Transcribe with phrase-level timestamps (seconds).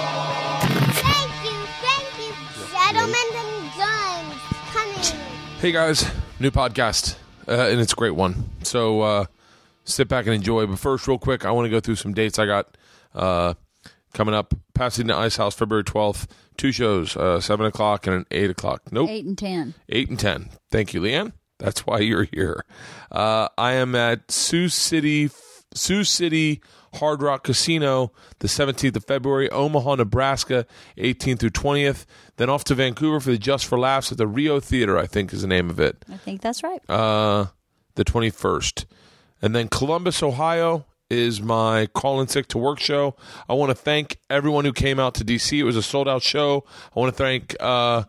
[0.00, 2.32] Thank you, thank you,
[2.72, 4.40] gentlemen and guns.
[4.72, 5.20] Coming.
[5.60, 7.16] Hey guys, new podcast,
[7.48, 8.48] uh, and it's a great one.
[8.62, 9.26] So uh,
[9.84, 10.66] sit back and enjoy.
[10.66, 12.76] But first, real quick, I want to go through some dates I got
[13.14, 13.54] uh,
[14.14, 14.54] coming up.
[14.74, 16.26] Pasadena Ice House, February twelfth.
[16.56, 18.82] Two shows, uh, seven o'clock and an eight o'clock.
[18.92, 19.74] Nope, Eight and ten.
[19.90, 20.48] eight and ten.
[20.70, 21.32] Thank you, Leanne.
[21.58, 22.64] That's why you're here.
[23.12, 25.30] Uh, I am at Sioux City,
[25.74, 26.60] Sioux City
[26.94, 29.48] Hard Rock Casino, the 17th of February.
[29.50, 30.66] Omaha, Nebraska,
[30.96, 32.04] 18th through 20th.
[32.36, 34.98] Then off to Vancouver for the Just for Laughs at the Rio Theater.
[34.98, 36.04] I think is the name of it.
[36.12, 36.82] I think that's right.
[36.88, 37.46] Uh,
[37.94, 38.86] the 21st,
[39.42, 40.86] and then Columbus, Ohio.
[41.12, 43.16] Is my call in sick to work show.
[43.48, 45.58] I want to thank everyone who came out to DC.
[45.58, 46.64] It was a sold out show.
[46.94, 48.04] I want to thank uh,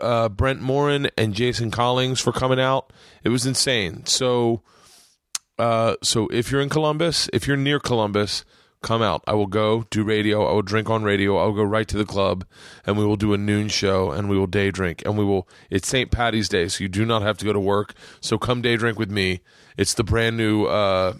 [0.00, 2.92] uh, Brent Morin and Jason Collings for coming out.
[3.22, 4.06] It was insane.
[4.06, 4.62] So,
[5.58, 8.44] uh, so if you're in Columbus, if you're near Columbus,
[8.82, 9.22] come out.
[9.26, 10.46] I will go do radio.
[10.46, 11.36] I will drink on radio.
[11.36, 12.44] I will go right to the club,
[12.86, 15.48] and we will do a noon show, and we will day drink, and we will.
[15.70, 16.10] It's St.
[16.10, 17.94] Patty's Day, so you do not have to go to work.
[18.20, 19.40] So come day drink with me.
[19.76, 21.14] It's the brand new uh,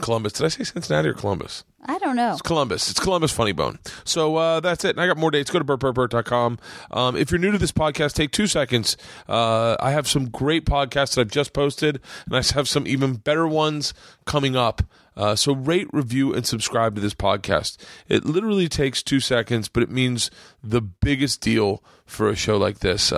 [0.00, 0.34] Columbus.
[0.34, 1.64] Did I say Cincinnati or Columbus?
[1.86, 2.32] I don't know.
[2.32, 2.90] It's Columbus.
[2.90, 3.78] It's Columbus Funny Bone.
[4.04, 4.90] So uh, that's it.
[4.90, 5.50] And I got more dates.
[5.50, 6.58] Go to bertbertbert.com.
[6.90, 8.96] Um, if you're new to this podcast, take two seconds.
[9.28, 13.14] Uh, I have some great podcasts that I've just posted, and I have some even
[13.16, 13.92] better ones
[14.24, 14.82] coming up.
[15.16, 17.76] Uh, so rate, review, and subscribe to this podcast.
[18.08, 20.30] It literally takes two seconds, but it means
[20.62, 23.12] the biggest deal for a show like this.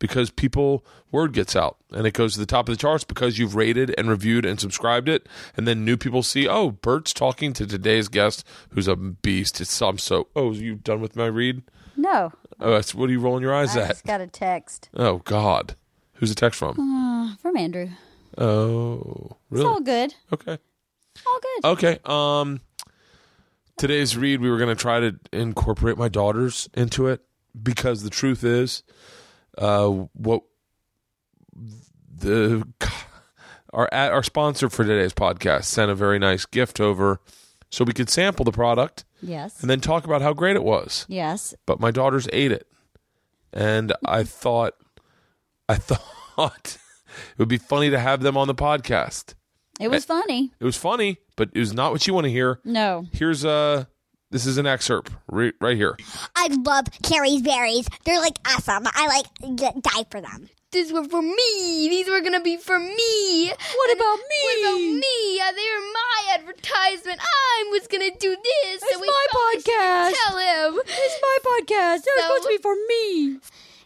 [0.00, 1.76] Uh, because people word gets out.
[1.92, 4.58] And it goes to the top of the charts because you've rated and reviewed and
[4.58, 5.28] subscribed it.
[5.56, 9.60] And then new people see oh bert's talking to today's guest who's a beast.
[9.60, 11.62] It's i'm so oh you done with my read?
[11.96, 12.32] No.
[12.60, 13.88] oh that's what are you rolling your eyes I at?
[13.88, 14.88] just got a text.
[14.94, 15.74] Oh god.
[16.14, 17.36] Who's the text from?
[17.40, 17.88] From Andrew.
[18.38, 20.14] oh It's all good.
[20.32, 20.58] okay.
[21.26, 21.68] All good.
[21.68, 22.60] okay um
[23.76, 27.20] today's read we were going to try to incorporate my daughters into it
[27.62, 28.82] because the truth is
[29.58, 30.42] uh what
[32.18, 32.66] the
[33.72, 37.20] our our sponsor for today's podcast sent a very nice gift over
[37.70, 39.60] so we could sample the product Yes.
[39.60, 41.54] and then talk about how great it was Yes.
[41.66, 42.66] but my daughters ate it
[43.52, 44.74] and i thought
[45.68, 46.78] i thought
[47.32, 49.34] it would be funny to have them on the podcast
[49.80, 50.52] It was funny.
[50.58, 53.06] it was funny but it was not what you want to hear No.
[53.12, 53.84] here's uh
[54.32, 55.96] this is an excerpt right here.
[56.36, 57.88] I love Carrie's berries.
[58.04, 58.84] They're like awesome.
[58.86, 60.48] I like die for them.
[60.70, 61.88] These were for me.
[61.88, 63.48] These were gonna be for me.
[63.48, 64.38] What and about me?
[64.44, 65.36] What about me?
[65.36, 67.18] Yeah, they were my advertisement.
[67.20, 68.82] I was gonna do this.
[68.84, 70.14] It's so my podcast.
[70.28, 70.80] Tell him.
[70.86, 72.04] It's my podcast.
[72.04, 73.40] They're so, supposed to be for me.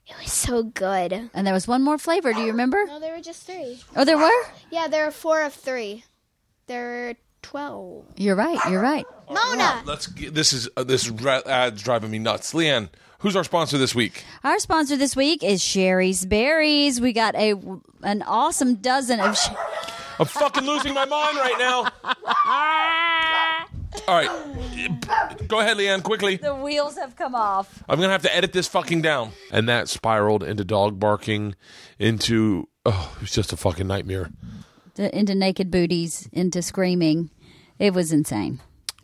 [0.06, 1.30] It was so good.
[1.32, 2.34] And there was one more flavor.
[2.34, 2.84] Do you remember?
[2.84, 3.80] No, there were just three.
[3.96, 4.44] Oh, there were?
[4.70, 6.04] Yeah, there were four of three.
[6.66, 8.04] There were 12.
[8.16, 8.58] You're right.
[8.70, 9.06] You're right.
[9.30, 9.82] Mona.
[9.86, 10.06] Let's.
[10.08, 11.10] get, This is uh, this
[11.46, 12.52] ad's driving me nuts.
[12.52, 12.88] Leanne,
[13.20, 14.24] who's our sponsor this week?
[14.42, 17.00] Our sponsor this week is Shari's Berries.
[17.00, 17.54] We got a
[18.02, 19.36] an awesome dozen of.
[19.38, 19.48] Sh-
[20.18, 21.88] I'm fucking losing my mind right now.
[24.08, 26.36] All right, go ahead, Leanne, quickly.
[26.36, 27.82] the wheels have come off.
[27.88, 29.30] I'm gonna have to edit this fucking down.
[29.52, 31.54] And that spiraled into dog barking,
[31.98, 34.30] into oh, it was just a fucking nightmare.
[34.94, 37.30] To- into naked booties, into screaming.
[37.78, 38.60] It was insane.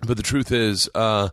[0.07, 1.31] But the truth is, uh,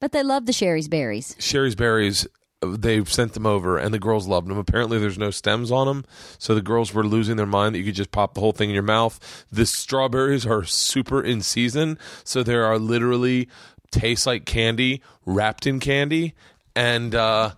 [0.00, 1.34] But they love the Shari's Berries.
[1.38, 2.26] Shari's berries.
[2.60, 4.58] They sent them over, and the girls loved them.
[4.58, 6.04] Apparently, there's no stems on them,
[6.38, 8.68] so the girls were losing their mind that you could just pop the whole thing
[8.68, 9.46] in your mouth.
[9.50, 13.48] The strawberries are super in season, so there are literally
[13.92, 16.34] taste like candy wrapped in candy,
[16.74, 17.52] and uh,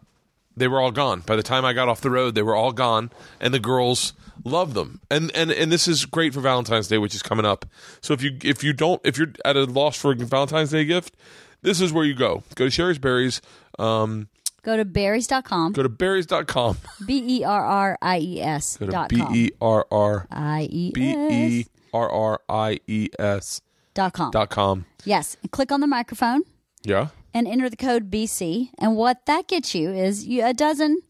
[0.57, 1.21] they were all gone.
[1.21, 4.13] By the time I got off the road, they were all gone, and the girls
[4.45, 5.01] love them.
[5.11, 7.65] And and and this is great for Valentine's Day, which is coming up.
[8.01, 10.85] So if you if you don't if you're at a loss for a Valentine's Day
[10.85, 11.17] gift,
[11.63, 12.43] this is where you go.
[12.55, 13.41] Go to Shari's Berries.
[13.79, 14.29] Um,
[14.63, 15.73] Go to berries.com.
[15.73, 16.77] go to berries.com.
[17.07, 19.23] B E R R I E S Go to B.
[19.33, 23.63] E R R I E B E S R R I E S
[23.95, 24.31] dot com.
[24.31, 24.85] dot com.
[25.07, 25.39] Yes.
[25.51, 26.43] Click on the microphone
[26.85, 27.09] Yeah.
[27.33, 28.71] And enter the code BC.
[28.79, 31.01] And what that gets you is you, a dozen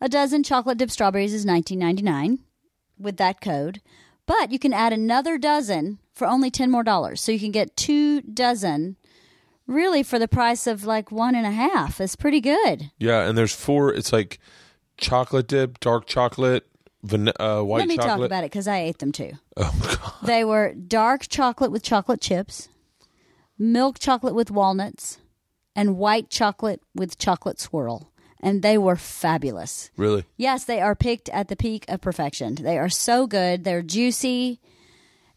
[0.00, 2.40] a dozen chocolate dipped strawberries is nineteen ninety nine
[2.98, 3.80] with that code.
[4.26, 7.20] But you can add another dozen for only ten more dollars.
[7.20, 8.96] So you can get two dozen
[9.66, 12.00] really for the price of like one and a half.
[12.00, 12.90] It's pretty good.
[12.98, 13.92] Yeah, and there's four.
[13.92, 14.38] It's like
[14.96, 16.66] chocolate dip, dark chocolate,
[17.02, 19.32] van- uh, white Let me talk about it because I ate them too.
[19.56, 20.26] Oh god.
[20.26, 22.68] They were dark chocolate with chocolate chips,
[23.58, 25.18] milk chocolate with walnuts,
[25.74, 28.12] and white chocolate with chocolate swirl.
[28.40, 29.90] And they were fabulous.
[29.96, 30.24] Really?
[30.36, 32.56] Yes, they are picked at the peak of perfection.
[32.56, 33.62] They are so good.
[33.62, 34.60] They're juicy.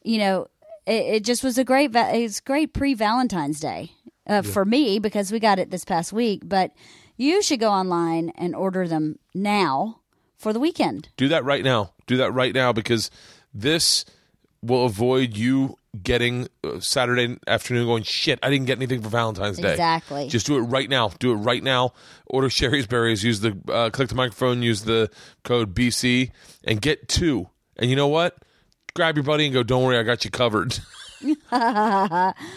[0.03, 0.47] You know,
[0.87, 3.91] it, it just was a great it's great pre Valentine's Day
[4.25, 6.41] uh, for me because we got it this past week.
[6.45, 6.71] But
[7.15, 10.01] you should go online and order them now
[10.35, 11.09] for the weekend.
[11.17, 11.93] Do that right now.
[12.07, 13.09] Do that right now because
[13.53, 14.05] this
[14.61, 18.39] will avoid you getting uh, Saturday afternoon going shit.
[18.43, 19.71] I didn't get anything for Valentine's Day.
[19.71, 20.27] Exactly.
[20.27, 21.09] Just do it right now.
[21.19, 21.93] Do it right now.
[22.27, 23.23] Order Shari's Berries.
[23.23, 24.61] Use the uh, click the microphone.
[24.63, 25.09] Use the
[25.43, 26.31] code BC
[26.63, 27.49] and get two.
[27.77, 28.37] And you know what?
[28.95, 29.63] Grab your buddy and go.
[29.63, 30.79] Don't worry, I got you covered.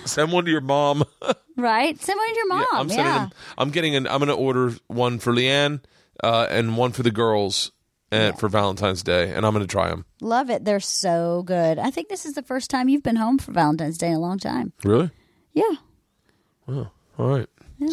[0.04, 1.04] Send one to your mom.
[1.60, 2.00] Right?
[2.00, 2.60] Send one to your mom.
[2.60, 2.94] Yeah, I'm Yeah.
[2.94, 3.30] sending them.
[3.58, 4.06] I'm getting an.
[4.06, 5.80] I'm going to order one for Leanne
[6.22, 7.72] uh, and one for the girls
[8.10, 10.04] and for Valentine's Day, and I'm going to try them.
[10.20, 10.64] Love it.
[10.64, 11.78] They're so good.
[11.78, 14.20] I think this is the first time you've been home for Valentine's Day in a
[14.20, 14.72] long time.
[14.84, 15.10] Really?
[15.52, 15.74] Yeah.
[16.66, 17.46] Well, all right.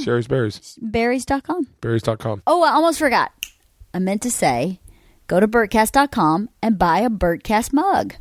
[0.04, 0.80] Shari's Berries.
[0.82, 1.68] Berries.com.
[1.82, 2.42] Berries.com.
[2.48, 3.32] Oh, I almost forgot.
[3.94, 4.80] I meant to say
[5.28, 8.16] go to Bertcast.com and buy a Bertcast mug.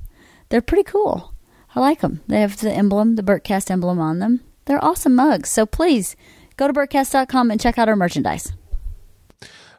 [0.51, 1.35] They're pretty cool.
[1.75, 2.23] I like them.
[2.29, 4.41] They have the emblem, the Bertcast emblem on them.
[4.67, 5.51] They're awesome mugs.
[5.51, 6.17] So please
[6.57, 8.53] go to Bertcast.com and check out our merchandise.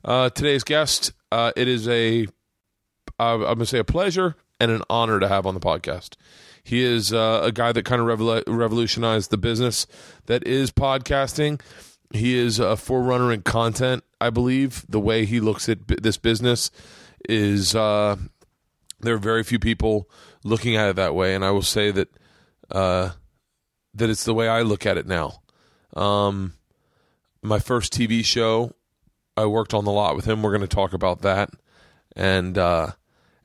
[0.05, 2.27] Uh, today's guest, uh, it is a,
[3.19, 6.15] uh, I'm going to say a pleasure and an honor to have on the podcast.
[6.63, 9.87] He is uh, a guy that kind of revolu- revolutionized the business
[10.27, 11.59] that is podcasting.
[12.11, 14.85] He is a forerunner in content, I believe.
[14.87, 16.69] The way he looks at b- this business
[17.27, 18.15] is uh,
[18.99, 20.07] there are very few people
[20.43, 22.09] looking at it that way, and I will say that
[22.69, 23.09] uh,
[23.95, 25.41] that it's the way I look at it now.
[25.95, 26.53] Um,
[27.41, 28.73] my first TV show
[29.37, 30.41] I worked on the lot with him.
[30.41, 31.49] We're going to talk about that,
[32.15, 32.91] and uh,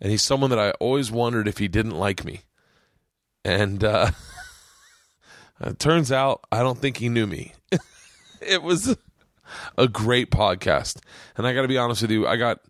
[0.00, 2.42] and he's someone that I always wondered if he didn't like me,
[3.44, 4.10] and uh,
[5.60, 7.54] it turns out I don't think he knew me.
[8.40, 8.96] it was
[9.76, 11.00] a great podcast,
[11.36, 12.60] and I got to be honest with you, I got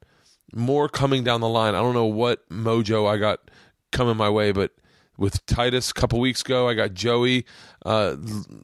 [0.54, 1.74] more coming down the line.
[1.74, 3.50] I don't know what mojo I got
[3.92, 4.72] coming my way, but
[5.20, 7.44] with Titus a couple weeks ago, I got Joey.
[7.84, 8.16] Uh,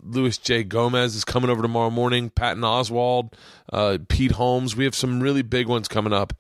[0.02, 0.64] Luis J.
[0.64, 2.30] Gomez is coming over tomorrow morning.
[2.30, 3.34] Patton Oswalt,
[3.72, 4.74] uh, Pete Holmes.
[4.74, 6.32] We have some really big ones coming up.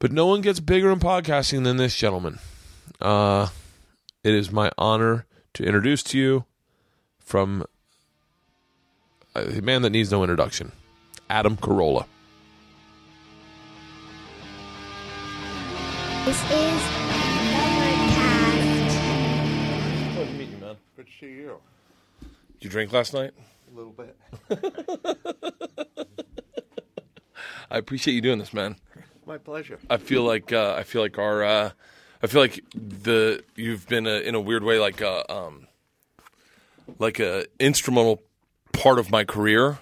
[0.00, 2.40] But no one gets bigger in podcasting than this gentleman.
[3.00, 3.48] Uh,
[4.24, 6.44] it is my honor to introduce to you
[7.20, 7.64] from
[9.36, 10.72] a man that needs no introduction,
[11.30, 12.06] Adam Carolla.
[16.24, 16.97] This is
[22.58, 23.32] Did you drink last night?
[23.70, 24.16] A little bit.
[27.70, 28.76] I appreciate you doing this, man.
[29.26, 29.78] My pleasure.
[29.90, 31.70] I feel like uh, I feel like our uh,
[32.22, 35.66] I feel like the you've been a, in a weird way like a um,
[36.98, 38.22] like a instrumental
[38.72, 39.78] part of my career.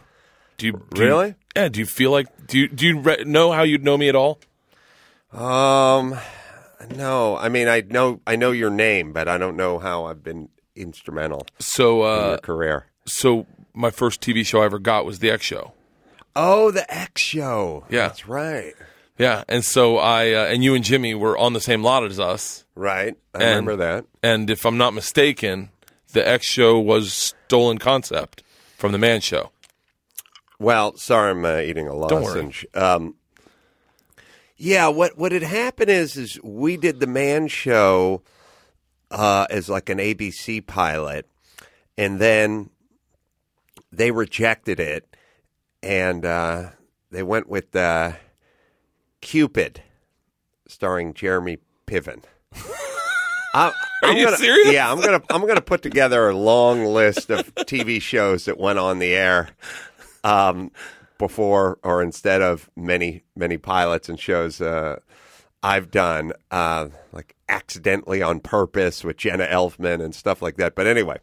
[0.58, 1.34] Do you do you- Really?
[1.54, 1.68] yeah.
[1.68, 4.16] Do you feel like do you do you re- know how you'd know me at
[4.16, 4.40] all?
[5.32, 6.18] Um,
[6.96, 7.36] no.
[7.36, 10.48] I mean, I know I know your name, but I don't know how I've been
[10.76, 12.86] instrumental So in uh, your career.
[13.06, 15.72] so my first TV show I ever got was the X Show.
[16.34, 17.84] Oh, the X Show.
[17.90, 18.08] Yeah.
[18.08, 18.74] that's right.
[19.18, 22.20] Yeah, and so I uh, and you and Jimmy were on the same lot as
[22.20, 22.64] us.
[22.74, 23.16] Right.
[23.34, 24.04] I And- remember that.
[24.22, 25.70] And if I'm not mistaken,
[26.12, 28.42] the X Show was stolen concept
[28.76, 29.50] from the Man Show.
[30.58, 32.66] Well, sorry, I'm uh, eating a lozenge.
[32.74, 33.14] Um,
[34.56, 38.22] yeah, what what had happened is is we did the Man Show
[39.10, 41.28] uh, as like an ABC pilot,
[41.96, 42.70] and then
[43.92, 45.16] they rejected it,
[45.82, 46.70] and uh,
[47.10, 48.12] they went with uh,
[49.20, 49.82] Cupid,
[50.68, 52.22] starring Jeremy Piven.
[53.54, 53.72] I, Are
[54.02, 54.72] I'm you gonna, serious?
[54.72, 58.78] Yeah, I'm gonna I'm gonna put together a long list of TV shows that went
[58.78, 59.48] on the air
[60.24, 60.70] um,
[61.16, 64.98] before or instead of many many pilots and shows uh,
[65.66, 70.76] I've done, uh, like accidentally on purpose with Jenna Elfman and stuff like that.
[70.76, 71.18] But anyway,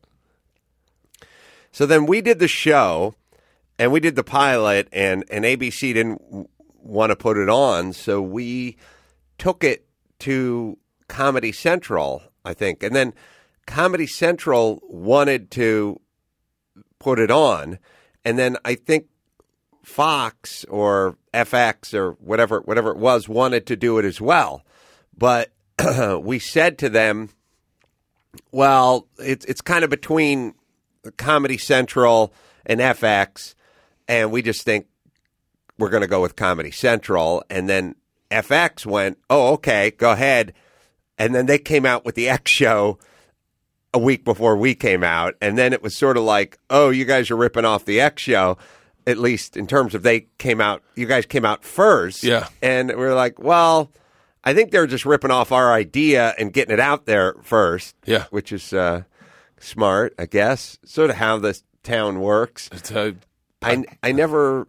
[1.71, 3.15] so then we did the show
[3.79, 8.21] and we did the pilot, and and ABC didn't want to put it on, so
[8.21, 8.75] we
[9.37, 9.87] took it
[10.19, 13.13] to Comedy Central, I think, and then
[13.65, 16.01] Comedy Central wanted to
[16.99, 17.79] put it on,
[18.25, 19.07] and then I think
[19.83, 24.63] Fox or FX or whatever whatever it was wanted to do it as well,
[25.17, 25.51] but
[26.21, 27.29] we said to them,
[28.51, 30.53] "Well, it's it's kind of between
[31.17, 32.33] Comedy Central
[32.65, 33.55] and FX,
[34.07, 34.87] and we just think
[35.79, 37.95] we're going to go with Comedy Central." And then
[38.29, 40.53] FX went, "Oh, okay, go ahead,"
[41.17, 42.99] and then they came out with the X show
[43.95, 47.05] a week before we came out, and then it was sort of like, "Oh, you
[47.05, 48.57] guys are ripping off the X show."
[49.05, 52.47] At least in terms of they came out, you guys came out first, Yeah.
[52.61, 53.91] and we are like, well,
[54.43, 57.95] I think they're just ripping off our idea and getting it out there first.
[58.05, 58.25] Yeah.
[58.29, 59.03] which is uh,
[59.59, 60.79] smart, I guess.
[60.85, 62.69] Sort of how this town works.
[62.71, 63.11] It's, uh,
[63.61, 64.67] I I never.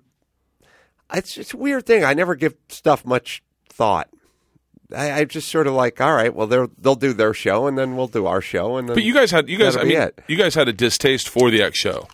[1.12, 2.05] It's just a weird thing.
[2.05, 4.09] I never give stuff much thought.
[4.95, 7.76] I, I just sort of like, all right, well, they'll they'll do their show, and
[7.79, 8.95] then we'll do our show, and then.
[8.97, 9.76] But you guys had you guys.
[9.76, 10.21] I mean, it.
[10.29, 12.09] you guys had a distaste for the X show.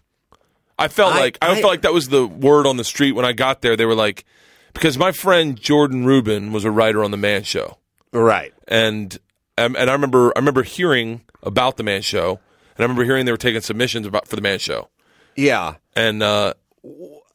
[0.81, 3.13] I felt I- like I, I- felt like that was the word on the street
[3.13, 3.77] when I got there.
[3.77, 4.25] They were like,
[4.73, 7.79] because my friend Jordan Rubin was a writer on the Man Show,
[8.13, 8.53] right.
[8.67, 9.17] and
[9.59, 12.31] um, and I remember I remember hearing about the Man Show,
[12.77, 14.89] and I remember hearing they were taking submissions about for the Man Show,
[15.37, 15.75] Yeah.
[15.95, 16.55] and uh,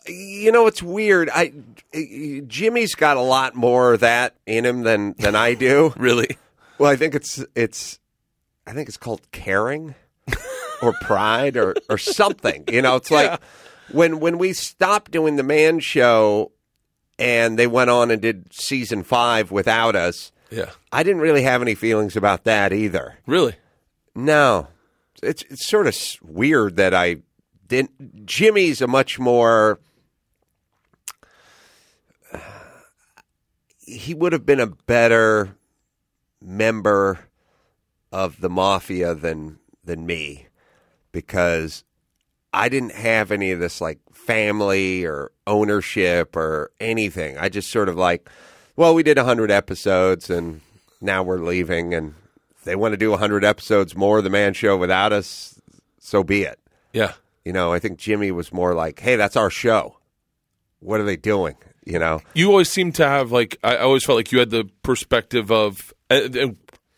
[0.07, 1.29] You know, it's weird.
[1.33, 1.53] I
[2.47, 5.93] Jimmy's got a lot more of that in him than than I do.
[5.97, 6.37] really,
[6.77, 7.99] Well, I think it's it's
[8.67, 9.95] I think it's called caring
[10.85, 12.63] or pride or or something.
[12.71, 13.41] You know, it's like
[13.91, 16.51] when when we stopped doing the man show
[17.17, 20.31] and they went on and did season 5 without us.
[20.51, 23.19] yeah, I didn't really have any feelings about that either.
[23.25, 23.55] really,
[24.13, 24.67] No.
[25.23, 27.17] It's it's sort of weird that I
[27.67, 29.79] didn't Jimmy's a much more
[33.79, 35.55] he would have been a better
[36.41, 37.19] member
[38.11, 40.44] of the mafia than than me
[41.15, 41.83] because
[42.53, 47.37] I didn't have any of this like family or ownership or anything.
[47.37, 48.29] I just sort of like,
[48.75, 50.59] well, we did 100 episodes and
[50.99, 52.13] now we're leaving and
[52.57, 55.59] if they want to do 100 episodes more of the man show without us,
[55.99, 56.59] so be it.
[56.93, 57.13] yeah.
[57.45, 59.99] You know, I think Jimmy was more like, "Hey, that's our show.
[60.79, 61.55] What are they doing?"
[61.85, 62.21] You know.
[62.33, 65.93] You always seem to have like I always felt like you had the perspective of.
[66.09, 66.49] I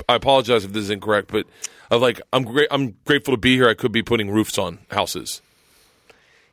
[0.07, 1.45] apologize if this is incorrect, but
[1.91, 2.67] of like I'm great.
[2.71, 3.67] I'm grateful to be here.
[3.69, 5.41] I could be putting roofs on houses.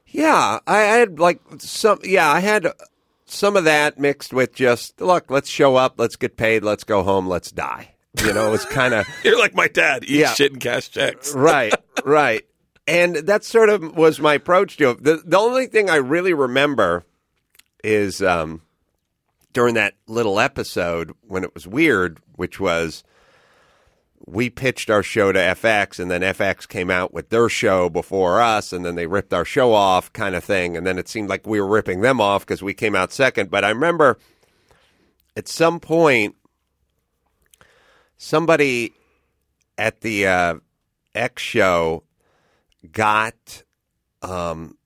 [0.07, 1.99] Yeah, I had like some.
[2.05, 2.67] Yeah, I had
[3.27, 5.31] some of that mixed with just look.
[5.31, 5.95] Let's show up.
[5.99, 6.63] Let's get paid.
[6.63, 7.27] Let's go home.
[7.27, 7.91] Let's die.
[8.25, 10.05] You know, it's kind of You're like my dad.
[10.05, 10.35] Eat Yeah.
[10.35, 11.35] shit and cash checks.
[11.37, 11.75] right,
[12.05, 12.43] right.
[12.87, 15.03] And that sort of was my approach to it.
[15.03, 17.03] The, the only thing I really remember
[17.83, 18.61] is um,
[19.53, 23.03] during that little episode when it was weird, which was
[24.27, 28.41] we pitched our show to FX, and then FX came out with their show before
[28.41, 30.77] us, and then they ripped our show off, kind of thing.
[30.77, 33.51] And then it seemed like we were ripping them off because we came out second.
[33.51, 34.19] But I remember
[35.37, 36.37] at some point,
[38.17, 38.93] somebody
[39.77, 40.55] at the uh,
[41.15, 42.05] X show
[42.93, 43.63] got
[44.23, 44.77] um,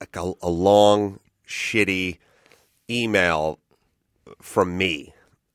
[0.00, 2.18] like a, a long, shitty
[2.88, 3.58] email
[4.40, 5.12] from me,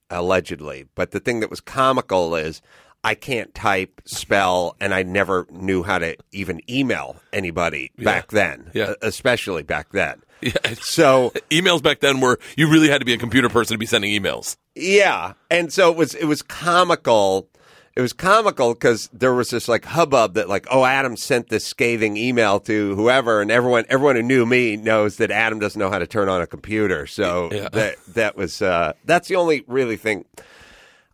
[0.09, 0.85] allegedly.
[0.93, 2.61] But the thing that was comical is
[3.07, 8.69] I can't type, spell, and I never knew how to even email anybody back then,
[8.73, 8.93] Yeah.
[9.01, 10.21] especially back then.
[10.41, 13.77] Yeah, So emails back then were you really had to be a computer person to
[13.79, 14.57] be sending emails.
[14.75, 17.47] Yeah, and so it was it was comical.
[17.95, 21.65] It was comical because there was this like hubbub that like, oh, Adam sent this
[21.65, 25.89] scathing email to whoever, and everyone everyone who knew me knows that Adam doesn't know
[25.89, 27.07] how to turn on a computer.
[27.07, 27.69] So Yeah.
[27.69, 30.25] that that was uh, that's the only really thing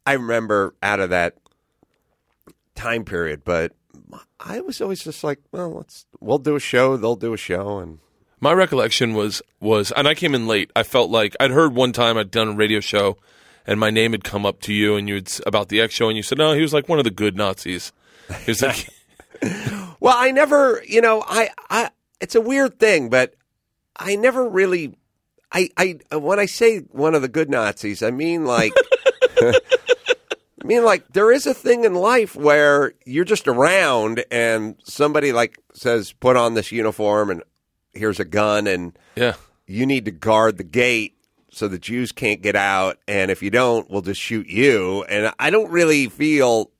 [0.05, 1.35] I remember out of that
[2.75, 3.43] time period.
[3.43, 3.73] But
[4.39, 7.79] I was always just like, well, let's we'll do a show, they'll do a show,
[7.79, 7.99] and
[8.39, 10.71] My recollection was was, and I came in late.
[10.75, 13.17] I felt like I'd heard one time I'd done a radio show,
[13.65, 16.07] and my name had come up to you, and you would about the X show,
[16.07, 17.91] and you said, "No, he was like one of the good Nazis."
[18.45, 18.89] He was like,
[19.99, 21.89] Well, I never, you know, I, I,
[22.19, 23.35] it's a weird thing, but
[23.95, 24.97] I never really,
[25.51, 28.73] I, I, when I say one of the good Nazis, I mean like,
[30.63, 35.33] I mean like there is a thing in life where you're just around and somebody
[35.33, 37.43] like says, put on this uniform and
[37.93, 39.33] here's a gun and "Yeah,
[39.67, 41.15] you need to guard the gate
[41.53, 45.03] so the Jews can't get out, and if you don't, we'll just shoot you.
[45.03, 46.71] And I don't really feel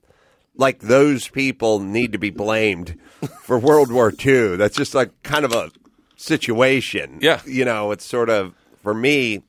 [0.55, 2.99] like those people need to be blamed
[3.43, 4.55] for World War II.
[4.55, 5.71] That's just like kind of a
[6.15, 7.19] situation.
[7.21, 7.41] Yeah.
[7.45, 9.43] you know, it's sort of for me.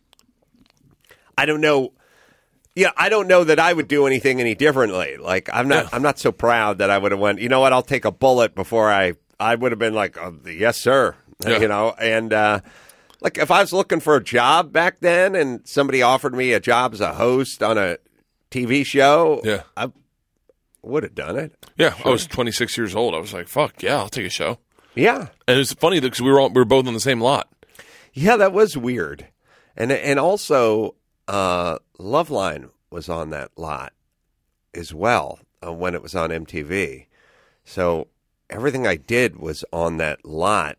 [1.38, 1.92] I don't know.
[2.74, 5.16] Yeah, I don't know that I would do anything any differently.
[5.16, 5.84] Like I'm not.
[5.84, 5.88] Yeah.
[5.92, 7.40] I'm not so proud that I would have went.
[7.40, 7.72] You know what?
[7.72, 9.14] I'll take a bullet before I.
[9.38, 11.16] I would have been like, oh, yes, sir.
[11.44, 11.58] Yeah.
[11.58, 12.60] You know, and uh,
[13.20, 16.60] like if I was looking for a job back then, and somebody offered me a
[16.60, 17.98] job as a host on a
[18.50, 19.62] TV show, Yeah.
[19.76, 19.90] I
[20.82, 21.52] would have done it.
[21.76, 23.14] yeah." I was 26 years old.
[23.14, 24.58] I was like, "Fuck yeah, I'll take a show."
[24.94, 27.48] Yeah, And it's funny because we were all, we were both on the same lot.
[28.12, 29.26] yeah, that was weird,
[29.76, 30.94] and and also
[31.26, 33.92] uh, Loveline was on that lot
[34.74, 37.06] as well uh, when it was on MTV.
[37.64, 38.08] So
[38.50, 40.76] everything I did was on that lot.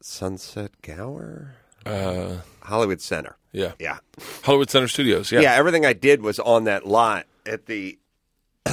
[0.00, 3.36] Sunset Gower, Uh, Hollywood Center.
[3.52, 3.72] Yeah.
[3.78, 3.98] Yeah.
[4.42, 5.30] Hollywood Center Studios.
[5.30, 5.40] Yeah.
[5.40, 7.98] Yeah, everything I did was on that lot at the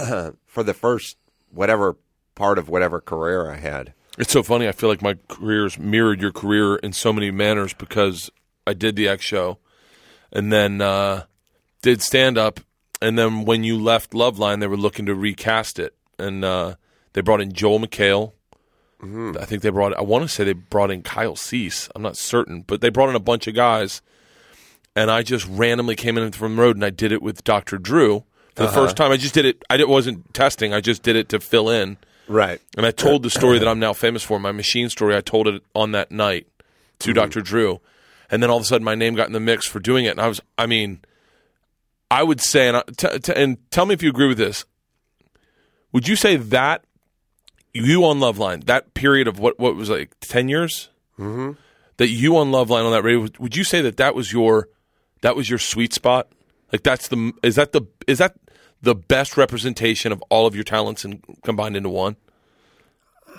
[0.46, 1.18] for the first
[1.52, 1.98] whatever
[2.36, 3.94] part of whatever career I had.
[4.18, 4.68] It's so funny.
[4.68, 8.30] I feel like my career's mirrored your career in so many manners because
[8.68, 9.58] I did the X show
[10.34, 11.24] and then uh,
[11.82, 12.60] did stand up.
[13.02, 15.96] And then when you left Loveline, they were looking to recast it.
[16.20, 16.76] And uh,
[17.14, 18.34] they brought in Joel McHale.
[19.02, 19.38] Mm-hmm.
[19.40, 21.90] I think they brought, I want to say they brought in Kyle Cease.
[21.96, 24.02] I'm not certain, but they brought in a bunch of guys.
[24.96, 27.78] And I just randomly came in from the road and I did it with Dr.
[27.78, 28.24] Drew.
[28.56, 28.76] For the uh-huh.
[28.76, 29.64] first time, I just did it.
[29.70, 30.74] I wasn't testing.
[30.74, 31.98] I just did it to fill in.
[32.28, 32.62] Right.
[32.78, 35.16] And I told the story that I'm now famous for, my machine story.
[35.16, 36.48] I told it on that night
[37.00, 37.16] to mm-hmm.
[37.16, 37.42] Dr.
[37.42, 37.80] Drew.
[38.30, 40.10] And then all of a sudden my name got in the mix for doing it.
[40.10, 41.00] And I was, I mean,
[42.12, 44.66] I would say, and, t- t- and tell me if you agree with this.
[45.94, 46.84] Would you say that
[47.74, 50.90] you on Loveline, that period of what, what was like 10 years?
[51.18, 51.54] Mm-hmm.
[51.98, 54.70] That you on Loveline on that radio, would you say that that was your,
[55.22, 56.28] that was your sweet spot?
[56.72, 58.36] Like that's the, is that the, is that
[58.82, 62.18] the best representation of all of your talents and combined into one?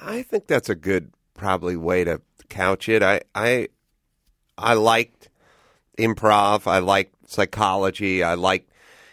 [0.02, 3.02] I think that's a good probably way to couch it.
[3.02, 3.68] I I
[4.58, 5.28] I liked
[5.98, 6.66] improv.
[6.66, 8.22] I liked psychology.
[8.22, 8.68] I like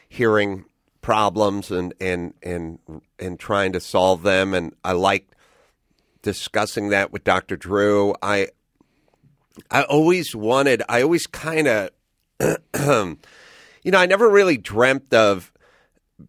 [0.07, 0.65] hearing
[1.01, 2.79] problems and and and
[3.17, 4.53] and trying to solve them.
[4.53, 5.27] And I like
[6.21, 7.57] discussing that with Dr.
[7.57, 8.13] Drew.
[8.21, 8.49] I
[9.71, 10.83] I always wanted.
[10.87, 11.89] I always kind of,
[12.39, 13.17] you
[13.91, 15.51] know, I never really dreamt of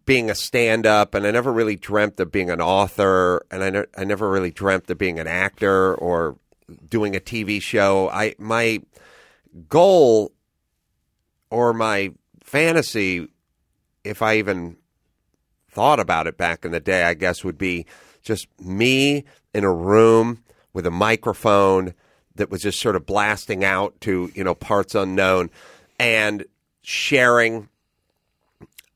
[0.05, 3.69] being a stand up and I never really dreamt of being an author and I,
[3.69, 6.37] ne- I never really dreamt of being an actor or
[6.89, 8.09] doing a TV show.
[8.09, 8.81] I my
[9.67, 10.31] goal
[11.51, 13.27] or my fantasy
[14.03, 14.77] if I even
[15.69, 17.85] thought about it back in the day, I guess would be
[18.23, 20.43] just me in a room
[20.73, 21.93] with a microphone
[22.35, 25.49] that was just sort of blasting out to, you know, parts unknown
[25.99, 26.45] and
[26.81, 27.69] sharing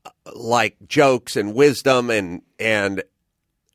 [0.04, 3.02] uh, like jokes and wisdom and and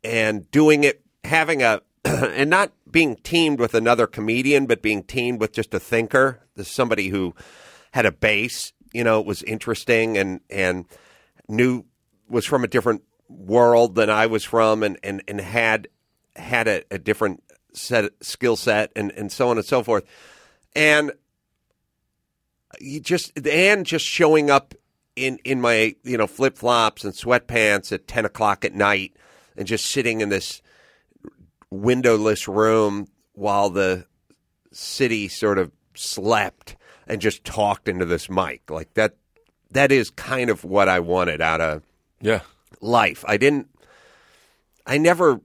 [0.04, 5.40] and doing it having a and not being teamed with another comedian but being teamed
[5.40, 7.34] with just a thinker somebody who
[7.94, 10.86] had a base you know it was interesting and and
[11.48, 11.86] knew
[12.30, 15.88] was from a different world than I was from and and, and had
[16.36, 20.06] had a, a different set skill set and and so on and so forth.
[20.76, 21.12] And
[22.80, 24.74] you just and just showing up
[25.16, 29.16] in in my you know flip flops and sweatpants at ten o'clock at night
[29.58, 30.62] and just sitting in this
[31.70, 34.06] windowless room while the
[34.72, 36.76] city sort of slept
[37.12, 39.16] and just talked into this mic like that
[39.72, 41.84] that is kind of what I wanted out of
[42.22, 42.42] Yeah.
[42.82, 43.24] life.
[43.28, 43.68] I didn't
[44.86, 45.40] I never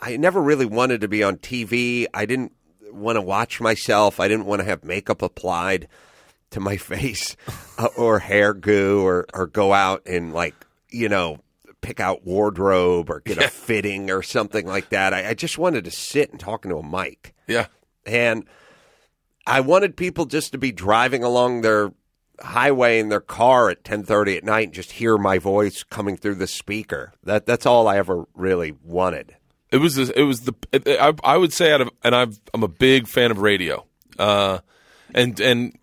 [0.00, 2.06] I never really wanted to be on TV.
[2.12, 2.52] I didn't
[2.90, 4.20] want to watch myself.
[4.20, 5.88] I didn't want to have makeup applied
[6.50, 7.36] to my face
[7.78, 10.54] uh, or hair goo or or go out and like,
[10.90, 11.38] you know,
[11.80, 15.14] pick out wardrobe or get a fitting or something like that.
[15.14, 17.34] I, I just wanted to sit and talk into a mic.
[17.46, 17.66] Yeah.
[18.04, 18.44] And
[19.46, 21.92] I wanted people just to be driving along their
[22.40, 26.36] highway in their car at 10:30 at night and just hear my voice coming through
[26.36, 27.12] the speaker.
[27.24, 29.36] That that's all I ever really wanted.
[29.70, 30.54] It was this, it was the
[31.00, 33.86] I, I would say out of and I've, I'm a big fan of radio,
[34.18, 34.58] uh,
[35.14, 35.78] and and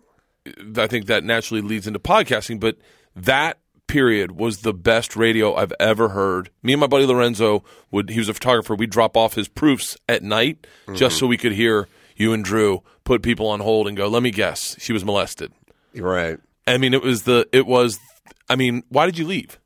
[0.76, 2.60] I think that naturally leads into podcasting.
[2.60, 2.76] But
[3.16, 6.50] that period was the best radio I've ever heard.
[6.62, 8.74] Me and my buddy Lorenzo would he was a photographer.
[8.74, 12.82] We'd drop off his proofs at night just so we could hear you and Drew
[13.10, 14.06] put people on hold and go.
[14.06, 15.50] Let me guess, she was molested.
[15.96, 16.38] Right.
[16.64, 17.98] I mean, it was the it was.
[18.48, 19.58] I mean, why did you leave?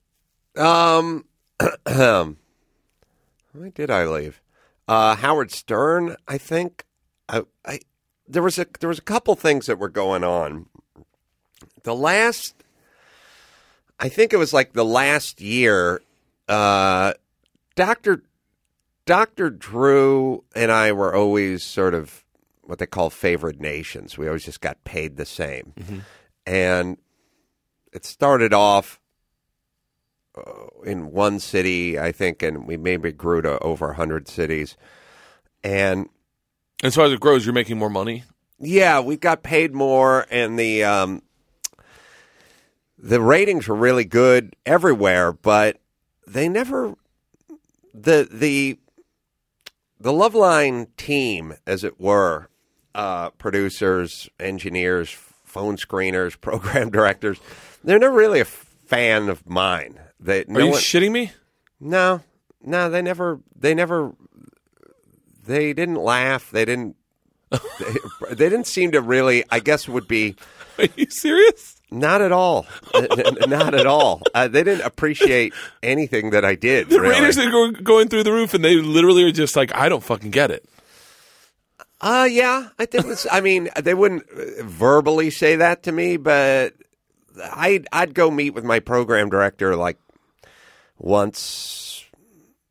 [0.57, 1.27] Um
[1.85, 2.33] why
[3.75, 4.41] did I leave?
[4.89, 6.87] Uh Howard Stern, I think.
[7.29, 7.81] I, I
[8.27, 10.65] there was a there was a couple things that were going on.
[11.83, 12.55] The last
[14.01, 16.01] I think it was like the last year
[16.49, 17.13] uh
[17.75, 18.23] Dr.
[19.05, 19.51] Dr.
[19.51, 22.24] Drew and I were always sort of
[22.67, 24.17] what they call favored nations.
[24.19, 25.73] We always just got paid the same.
[26.47, 26.99] And
[27.93, 29.01] it started off
[30.37, 34.77] uh, in one city, I think, and we maybe grew to over 100 cities.
[35.63, 36.09] And
[36.83, 38.25] And so as it grows, you're making more money.
[38.59, 41.23] yeah, we got paid more, and the um,
[42.99, 45.81] the ratings were really good everywhere, but
[46.27, 46.95] they never
[47.93, 48.79] the the
[50.01, 52.49] the Loveline team, as it were,
[52.95, 55.11] uh, producers, engineers,
[55.45, 57.39] phone screeners, program directors,
[57.83, 59.99] they're never really a fan of mine.
[60.21, 61.33] They Are no you one- shitting me?
[61.81, 62.21] no,
[62.63, 64.15] no, they never, they never,
[65.47, 66.51] they didn't laugh.
[66.51, 66.97] They didn't
[67.51, 67.59] they,
[68.31, 69.45] they didn't seem to really.
[69.51, 70.37] I guess would be
[70.79, 71.77] Are you serious?
[71.91, 72.67] not at all,
[73.47, 74.21] not at all.
[74.35, 75.53] Uh, they didn't appreciate
[75.83, 76.89] anything that I did.
[76.89, 77.21] The really.
[77.21, 80.03] ratings are go- going through the roof, and they literally are just like, I don't
[80.03, 80.65] fucking get it.
[82.05, 83.27] Uh yeah, I think it's.
[83.33, 86.75] I mean, they wouldn't uh, verbally say that to me, but
[87.43, 89.97] I'd I'd go meet with my program director like
[90.99, 92.05] once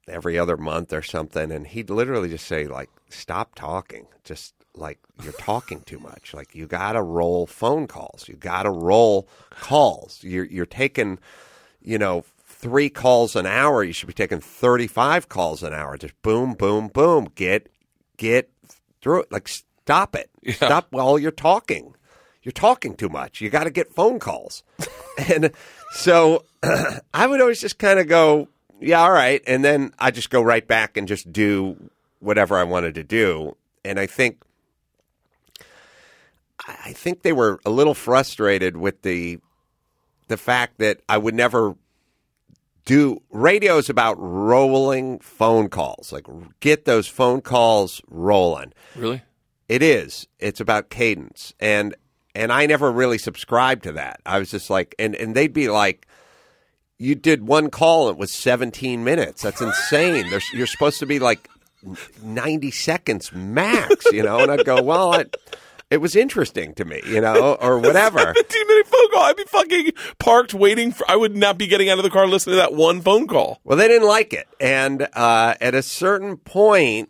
[0.08, 5.00] every other month or something, and he'd literally just say like, "Stop talking," just like
[5.24, 6.36] you're talking too much.
[6.36, 8.28] Like you got to roll phone calls.
[8.30, 10.24] You got to roll calls.
[10.24, 11.18] You're you're taking,
[11.82, 12.24] you know.
[12.46, 13.84] Three calls an hour.
[13.84, 15.98] You should be taking thirty-five calls an hour.
[15.98, 17.28] Just boom, boom, boom.
[17.36, 17.68] Get,
[18.16, 18.53] get
[19.04, 19.32] through it.
[19.32, 20.30] Like, stop it.
[20.56, 21.94] Stop while you're talking.
[22.42, 23.40] You're talking too much.
[23.40, 24.64] You got to get phone calls.
[25.30, 25.52] and
[25.94, 26.46] so
[27.14, 28.50] I would always just kind of go,
[28.82, 29.42] yeah, all right.
[29.48, 31.78] And then I just go right back and just do
[32.20, 33.56] whatever I wanted to do.
[33.86, 34.42] And I think,
[36.66, 39.40] I I think they were a little frustrated with the,
[40.28, 41.76] the fact that I would never
[42.86, 46.26] do radio is about rolling phone calls like
[46.60, 48.74] get those phone calls rolling.
[48.96, 49.22] Really?
[49.70, 50.28] it is.
[50.40, 51.54] It's about cadence.
[51.60, 51.96] And
[52.36, 54.20] and i never really subscribed to that.
[54.26, 56.08] I was just like and and they'd be like
[57.00, 59.42] you did one call and it was 17 minutes.
[59.42, 60.30] That's insane.
[60.30, 61.50] There's, you're supposed to be like
[62.22, 64.40] 90 seconds max you know?
[64.40, 65.26] And i'd go well I,
[65.94, 69.24] it was interesting to me you know or whatever 15 minute phone call.
[69.24, 71.10] I'd be fucking parked waiting for.
[71.10, 73.60] I would not be getting out of the car listening to that one phone call.
[73.64, 77.10] Well, they didn't like it, and uh, at a certain point,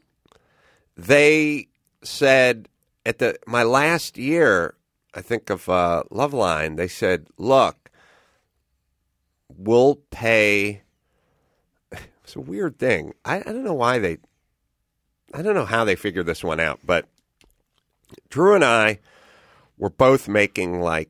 [0.97, 1.67] they
[2.03, 2.67] said
[3.05, 4.75] at the my last year,
[5.13, 7.89] I think of uh, Loveline, they said, "Look,
[9.49, 10.81] we'll pay."
[12.23, 13.13] It's a weird thing.
[13.25, 14.17] I, I don't know why they.
[15.33, 17.05] I don't know how they figured this one out, but
[18.29, 18.99] Drew and I
[19.77, 21.09] were both making like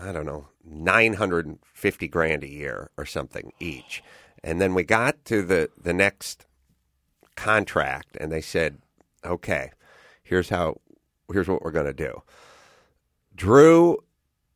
[0.00, 4.02] I don't know, 950 grand a year or something each.
[4.42, 6.46] And then we got to the, the next
[7.34, 8.78] contract and they said,
[9.24, 9.72] okay,
[10.22, 10.80] here's how,
[11.32, 12.22] here's what we're going to do.
[13.34, 13.98] Drew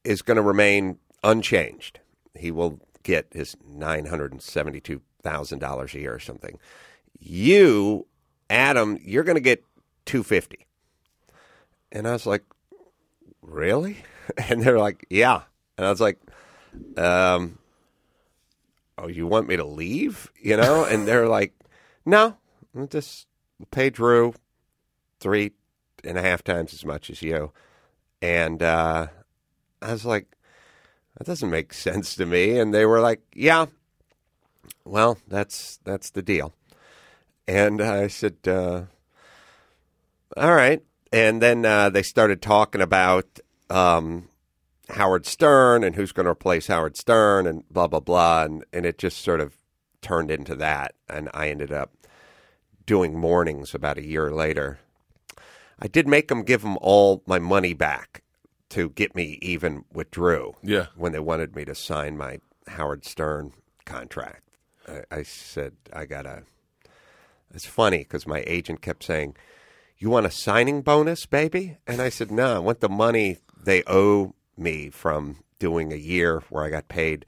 [0.04, 2.00] is going to remain unchanged.
[2.34, 6.58] He will get his $972,000 a year or something.
[7.18, 8.06] You,
[8.48, 9.64] Adam, you're going to get
[10.06, 10.66] 250.
[11.92, 12.44] And I was like,
[13.42, 13.98] really?
[14.48, 15.42] And they're like, yeah.
[15.76, 16.20] And I was like,
[16.96, 17.58] um,
[18.96, 20.30] oh, you want me to leave?
[20.40, 20.84] You know?
[20.84, 21.52] And they're like,
[22.06, 22.36] no,
[22.72, 23.26] we'll just
[23.72, 24.34] pay Drew
[25.18, 25.50] three
[26.04, 27.50] and a half times as much as you.
[28.22, 29.08] And uh,
[29.82, 30.36] I was like,
[31.16, 32.58] that doesn't make sense to me.
[32.58, 33.66] And they were like, yeah,
[34.84, 36.54] well, that's that's the deal.
[37.48, 38.82] And I said, uh,
[40.36, 40.82] all right.
[41.12, 44.28] And then uh, they started talking about um,
[44.90, 48.86] Howard Stern and who's going to replace Howard Stern and blah blah blah, and and
[48.86, 49.56] it just sort of
[50.02, 51.92] turned into that, and I ended up
[52.86, 54.78] doing mornings about a year later.
[55.78, 58.22] I did make them give them all my money back
[58.70, 60.54] to get me even with Drew.
[60.62, 60.86] Yeah.
[60.94, 63.52] when they wanted me to sign my Howard Stern
[63.84, 64.42] contract,
[64.88, 66.44] I, I said I gotta.
[67.52, 69.34] It's funny because my agent kept saying,
[70.00, 73.84] "You want a signing bonus, baby?" And I said, "No, I want the money they
[73.86, 77.24] owe me from doing a year where I got paid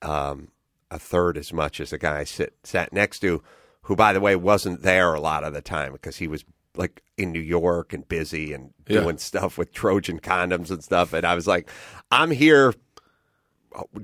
[0.00, 0.48] um,
[0.90, 3.42] a third as much as the guy I sit, sat next to,
[3.82, 6.44] who, by the way, wasn't there a lot of the time because he was
[6.76, 9.00] like in New York and busy and Yeah.
[9.00, 11.12] doing stuff with Trojan condoms and stuff.
[11.12, 11.68] And I was like,
[12.12, 12.72] I'm here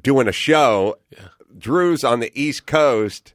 [0.03, 0.97] doing a show.
[1.57, 3.35] Drew's on the East Coast,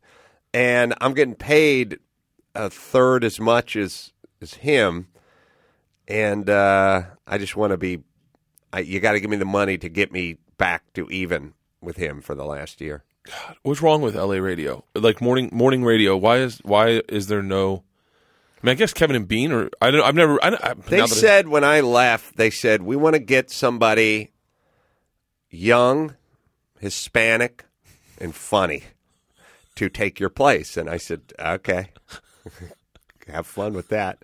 [0.53, 1.99] and I'm getting paid
[2.53, 5.07] a third as much as as him.
[6.07, 7.99] And uh, I just want to be.
[8.73, 11.97] I, you got to give me the money to get me back to even with
[11.97, 13.03] him for the last year.
[13.25, 14.83] God, what's wrong with LA radio?
[14.95, 16.15] Like morning morning radio.
[16.17, 17.83] Why is why is there no?
[18.61, 20.01] I mean, I guess Kevin and Bean, or I don't.
[20.03, 20.43] I've never.
[20.43, 23.49] I, I, They that I- said when I left, they said we want to get
[23.51, 24.31] somebody
[25.49, 26.15] young,
[26.79, 27.65] Hispanic,
[28.19, 28.83] and funny
[29.75, 30.75] to take your place.
[30.77, 31.89] And I said, okay,
[33.29, 34.19] have fun with that.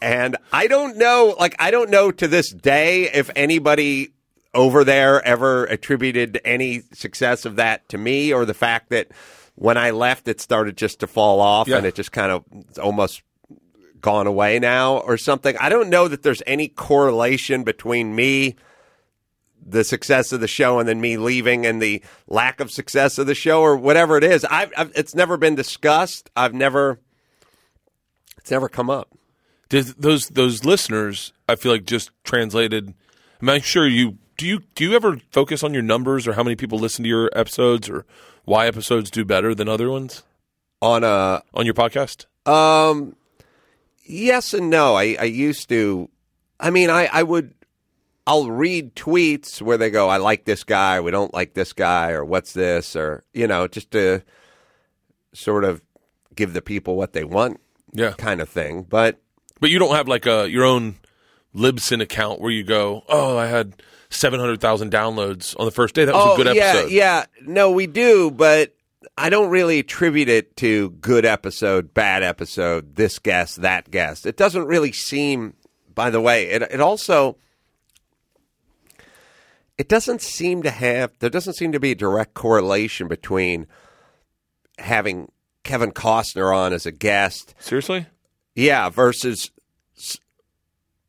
[0.00, 4.10] And I don't know, like, I don't know to this day if anybody
[4.54, 9.08] over there ever attributed any success of that to me or the fact that
[9.54, 11.78] when I left, it started just to fall off Yeah.
[11.78, 12.44] and it just kind of
[12.78, 13.22] almost
[14.00, 15.56] gone away now or something.
[15.58, 18.54] I don't know that there's any correlation between me,
[19.64, 23.26] the success of the show, and then me leaving and the lack of success of
[23.26, 24.44] the show or whatever it is.
[24.44, 26.30] I've, I've it's never been discussed.
[26.36, 27.00] I've never,
[28.48, 29.10] it's never come up.
[29.68, 32.94] Does those those listeners, I feel like just translated.
[33.40, 36.42] I'm not sure you do you do you ever focus on your numbers or how
[36.42, 38.06] many people listen to your episodes or
[38.46, 40.22] why episodes do better than other ones
[40.80, 42.24] On a on your podcast?
[42.46, 43.16] Um,
[44.06, 44.94] yes and no.
[44.94, 46.08] I, I used to.
[46.58, 47.52] I mean, I, I would.
[48.26, 52.12] I'll read tweets where they go, "I like this guy," "We don't like this guy,"
[52.12, 54.22] or "What's this?" or you know, just to
[55.34, 55.82] sort of
[56.34, 57.60] give the people what they want,
[57.92, 58.82] Yeah, kind of thing.
[58.82, 59.20] But
[59.60, 60.96] but you don't have like a your own
[61.54, 63.74] Libsyn account where you go, oh, I had
[64.10, 66.04] seven hundred thousand downloads on the first day.
[66.04, 66.90] That was oh a good yeah, episode.
[66.90, 67.24] yeah.
[67.42, 68.74] No, we do, but
[69.16, 74.26] I don't really attribute it to good episode, bad episode, this guest, that guest.
[74.26, 75.54] It doesn't really seem.
[75.94, 77.36] By the way, it it also
[79.76, 83.66] it doesn't seem to have there doesn't seem to be a direct correlation between
[84.78, 85.30] having
[85.68, 88.06] Kevin Costner on as a guest Seriously?
[88.54, 89.50] yeah, versus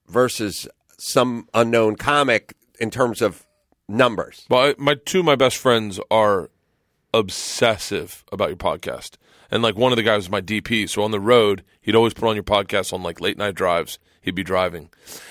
[0.07, 0.67] versus
[0.97, 3.45] some unknown comic in terms of
[3.87, 4.45] numbers.
[4.49, 6.49] Well, I, my two of my best friends are
[7.13, 9.15] obsessive about your podcast,
[9.49, 10.89] and like one of the guys was my DP.
[10.89, 13.97] So on the road, he'd always put on your podcast on like late night drives.
[14.21, 14.89] He'd be driving,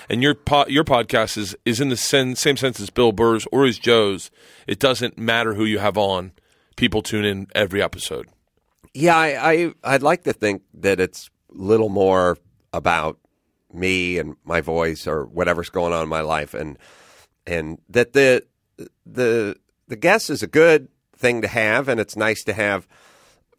[0.09, 3.45] and your po- your podcast is is in the sen- same sense as Bill Burr's
[3.51, 4.31] or as Joe's.
[4.65, 6.31] It doesn't matter who you have on;
[6.75, 8.27] people tune in every episode.
[8.93, 12.37] Yeah, I, I I'd like to think that it's little more
[12.73, 13.17] about
[13.73, 16.77] me and my voice or whatever's going on in my life, and
[17.45, 18.45] and that the
[19.05, 19.55] the
[19.87, 22.87] the guest is a good thing to have, and it's nice to have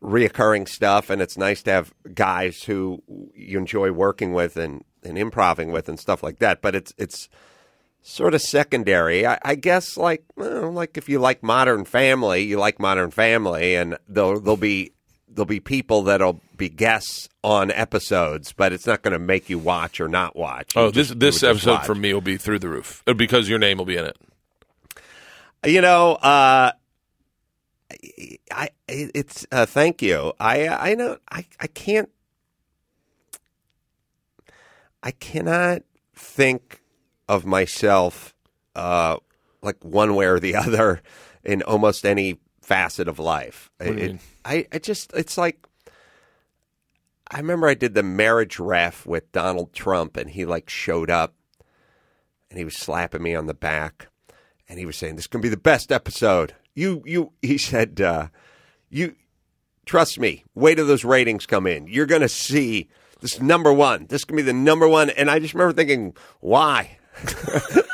[0.03, 3.03] reoccurring stuff, and it's nice to have guys who
[3.35, 6.63] you enjoy working with and and improving with and stuff like that.
[6.63, 7.29] But it's it's
[8.03, 9.27] sort of secondary.
[9.27, 13.77] I, I guess like well, like if you like Modern Family, you like Modern Family,
[13.77, 14.93] and there'll there'll be
[15.33, 19.59] there'll be people that'll be guests on episodes, but it's not going to make you
[19.59, 20.75] watch or not watch.
[20.75, 21.87] You Oh, this just- you this episode watch.
[21.87, 24.17] for me will be through the roof uh, because your name will be in it.
[25.65, 26.73] You know, uh,
[28.51, 30.33] I it's uh, thank you.
[30.41, 32.09] I I know I I can't
[35.03, 35.83] I cannot
[36.15, 36.81] think
[37.29, 38.35] of myself
[38.75, 39.17] uh,
[39.63, 41.03] like one way or the other
[41.45, 42.39] in almost any
[42.71, 43.69] facet of life.
[43.81, 44.21] It-?
[44.45, 45.59] I I just it's like
[47.29, 51.35] I remember I did the marriage ref with Donald Trump, and he like showed up,
[52.49, 54.07] and he was slapping me on the back,
[54.69, 58.01] and he was saying, "This is gonna be the best episode." You, you, he said,
[58.01, 58.29] uh,
[58.89, 59.17] "You
[59.85, 60.45] trust me.
[60.55, 61.89] Wait till those ratings come in.
[61.89, 62.89] You're gonna see
[63.21, 64.07] this number one.
[64.07, 66.99] This is gonna be the number one." And I just remember thinking, "Why?"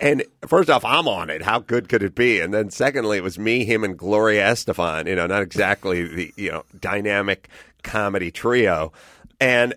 [0.00, 1.42] And first off, I'm on it.
[1.42, 2.40] How good could it be?
[2.40, 5.06] And then secondly, it was me, him, and Gloria Estefan.
[5.06, 7.48] You know, not exactly the you know dynamic
[7.82, 8.92] comedy trio,
[9.40, 9.74] and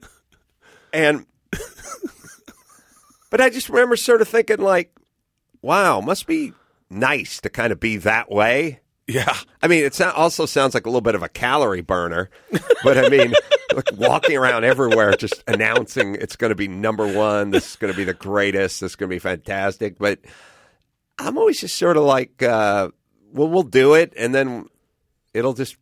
[0.92, 1.26] and
[3.30, 4.94] but I just remember sort of thinking like,
[5.62, 6.54] wow, must be
[6.90, 8.82] nice to kind of be that way.
[9.10, 12.30] Yeah, I mean, it so- also sounds like a little bit of a calorie burner,
[12.84, 13.34] but I mean,
[13.76, 17.92] like walking around everywhere just announcing it's going to be number one, this is going
[17.92, 19.98] to be the greatest, this is going to be fantastic.
[19.98, 20.20] But
[21.18, 22.90] I'm always just sort of like, uh,
[23.34, 24.68] well, we'll do it, and then
[25.34, 25.76] it'll just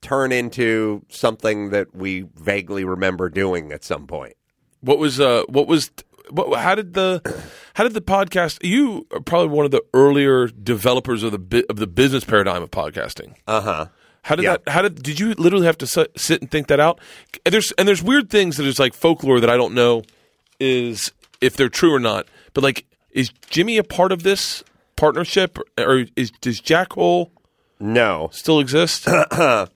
[0.00, 4.34] turn into something that we vaguely remember doing at some point.
[4.80, 5.90] What was uh what was
[6.56, 7.20] how did the
[7.74, 11.76] how did the podcast you are probably one of the earlier developers of the of
[11.76, 13.34] the business paradigm of podcasting.
[13.46, 13.86] Uh huh.
[14.22, 14.56] How did Yeah.
[14.64, 17.00] that how did did you literally have to sit, and think that out?
[17.46, 20.02] And there's and there's weird things that is like folklore that I don't know
[20.60, 22.26] is if they're true or not.
[22.52, 24.62] But like is Jimmy a part of this
[24.96, 27.30] partnership or is does Jackhole
[27.80, 28.28] No.
[28.32, 29.06] still exist?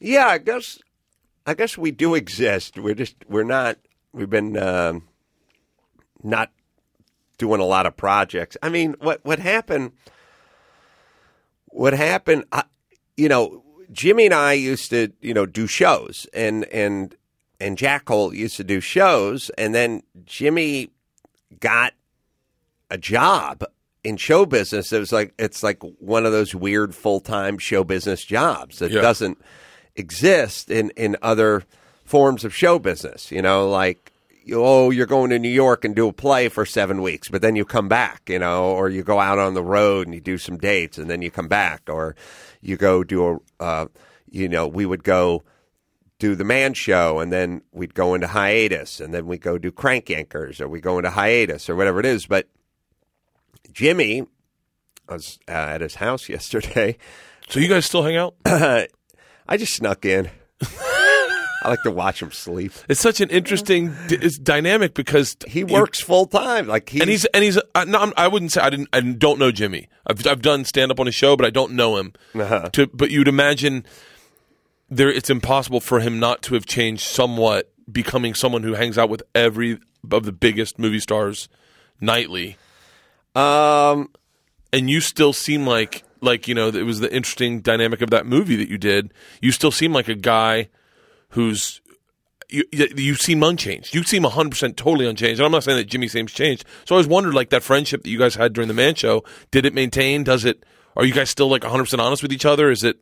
[0.00, 0.78] Yeah, I guess
[1.46, 2.78] I guess we do exist.
[2.78, 3.78] We're just we're not.
[4.12, 5.08] We've been um,
[6.22, 6.50] not
[7.38, 8.56] doing a lot of projects.
[8.62, 9.92] I mean, what what happened?
[11.66, 12.44] What happened?
[12.52, 12.64] I,
[13.16, 17.14] you know, Jimmy and I used to you know do shows, and and
[17.60, 20.90] and Jackhole used to do shows, and then Jimmy
[21.60, 21.94] got
[22.90, 23.64] a job
[24.04, 24.92] in show business.
[24.92, 28.90] It was like it's like one of those weird full time show business jobs that
[28.90, 29.00] Yeah.
[29.00, 29.38] doesn't
[29.96, 31.62] exist in in other
[32.04, 33.30] forms of show business.
[33.30, 34.11] You know, like
[34.44, 37.42] you- oh, you're going to New York and do a play for seven weeks, but
[37.42, 38.22] then you come back.
[38.28, 41.08] You know, or you go out on the road and you do some dates and
[41.10, 42.14] then you come back, or
[42.60, 43.26] you go do
[43.58, 43.62] a.
[43.62, 43.86] Uh,
[44.30, 45.42] you know, we would go
[46.18, 49.70] do the man show and then we'd go into hiatus and then we go do
[49.72, 52.46] Crank Yankers or we go into hiatus or whatever it is but
[53.72, 54.24] jimmy
[55.08, 56.96] i was uh, at his house yesterday
[57.48, 58.34] so you guys still hang out?
[58.46, 58.86] i
[59.56, 60.30] just snuck in
[61.62, 62.72] I like to watch him sleep.
[62.88, 66.66] It's such an interesting d- it's dynamic because He works full time.
[66.66, 67.58] Like he's, and he's and he's.
[67.74, 68.88] Uh, no, I'm- I wouldn't say I didn't.
[68.92, 69.88] I don't know Jimmy.
[70.06, 72.12] I've I've done stand up on his show, but I don't know him.
[72.34, 72.68] Uh-huh.
[72.72, 73.86] To but you'd imagine
[74.90, 79.08] there it's impossible for him not to have changed somewhat, becoming someone who hangs out
[79.08, 79.78] with every
[80.10, 81.48] of the biggest movie stars
[82.00, 82.56] nightly.
[83.34, 84.08] um
[84.72, 88.26] and you still seem like like you know it was the interesting dynamic of that
[88.26, 89.12] movie that you did.
[89.40, 90.68] You still seem like a guy
[91.32, 91.80] who's
[92.48, 93.94] you you seem unchanged.
[93.94, 95.40] You seem hundred percent totally unchanged.
[95.40, 96.64] And I'm not saying that Jimmy seems changed.
[96.84, 99.24] So I always wondered like that friendship that you guys had during the Man Show.
[99.50, 100.24] Did it maintain?
[100.24, 100.64] Does it?
[100.96, 102.70] Are you guys still like hundred percent honest with each other?
[102.70, 102.98] Is it?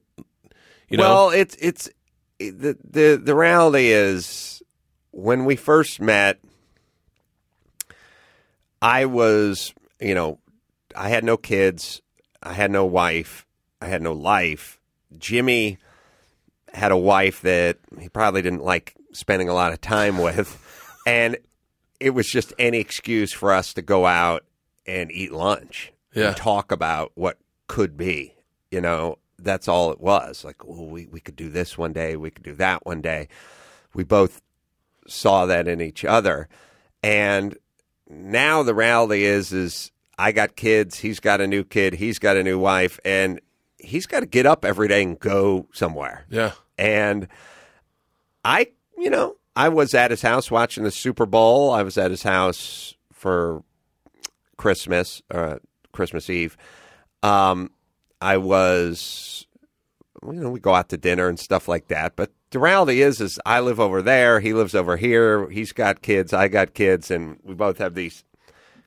[0.88, 1.05] You know.
[1.05, 1.90] well, it's it's
[2.38, 4.62] the the the reality is
[5.11, 6.38] when we first met,
[8.81, 10.38] I was you know
[10.97, 12.03] I had no kids,
[12.43, 13.47] I had no wife,
[13.81, 14.79] I had no life.
[15.19, 15.79] Jimmy
[16.72, 20.56] had a wife that he probably didn't like spending a lot of time with,
[21.06, 21.37] and
[21.98, 24.44] it was just any excuse for us to go out
[24.87, 26.28] and eat lunch Yeah.
[26.28, 28.35] and talk about what could be.
[28.70, 30.44] You know, that's all it was.
[30.44, 33.28] Like, well, we we could do this one day, we could do that one day.
[33.94, 34.40] We both
[35.09, 36.48] saw that in each other,
[37.02, 37.56] and
[38.09, 42.37] now the reality is is I got kids, he's got a new kid, he's got
[42.37, 43.40] a new wife, and
[43.83, 46.25] he's got to get up every day and go somewhere.
[46.31, 46.53] yeah.
[46.79, 47.29] And
[48.45, 51.71] I, you know, I was at his house watching the Super Bowl.
[51.73, 53.62] I was at his house for
[54.57, 55.57] Christmas, uh,
[55.93, 56.57] Christmas Eve.
[57.23, 57.71] Um,
[58.21, 59.47] I was,
[60.25, 62.16] you know, we go out to dinner and stuff like that.
[62.16, 64.40] But the reality is, is I live over there.
[64.40, 65.49] He lives over here.
[65.51, 66.33] He's got kids.
[66.33, 68.25] I got kids, and we both have these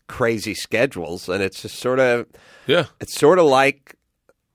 [0.08, 1.30] crazy schedules.
[1.30, 2.26] And it's just sort of,
[2.66, 2.86] Yeah.
[3.00, 3.96] it's sort of like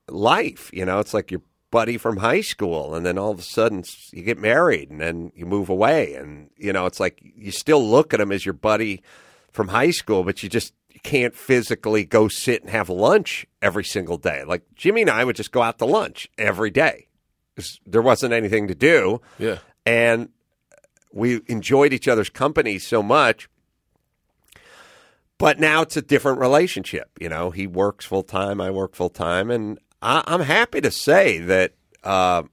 [0.08, 0.98] life, you know.
[1.00, 4.38] It's like your buddy from high school, and then all of a sudden you get
[4.38, 8.20] married, and then you move away, and you know, it's like you still look at
[8.20, 9.02] him as your buddy
[9.52, 13.84] from high school, but you just you can't physically go sit and have lunch every
[13.84, 14.44] single day.
[14.44, 17.06] Like Jimmy and I would just go out to lunch every day.
[17.86, 19.58] There wasn't anything to do, Yeah.
[19.84, 20.28] and
[21.12, 23.48] we enjoyed each other's company so much.
[25.38, 27.10] But now it's a different relationship.
[27.20, 30.90] You know, he works full time, I work full time, and I, I'm happy to
[30.90, 31.74] say that.
[32.04, 32.44] Uh,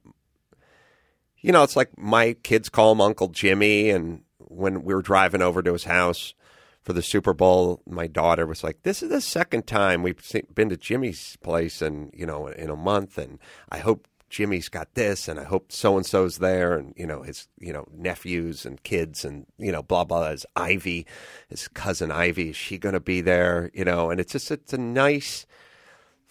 [1.40, 5.42] you know, it's like my kids call him Uncle Jimmy, and when we were driving
[5.42, 6.34] over to his house
[6.82, 10.20] for the Super Bowl, my daughter was like, "This is the second time we've
[10.54, 14.94] been to Jimmy's place, and you know, in a month, and I hope Jimmy's got
[14.94, 18.66] this, and I hope so and so's there, and you know, his you know nephews
[18.66, 20.30] and kids, and you know, blah blah.
[20.30, 21.06] His Ivy,
[21.48, 23.70] his cousin Ivy, is she going to be there?
[23.72, 25.46] You know, and it's just it's a nice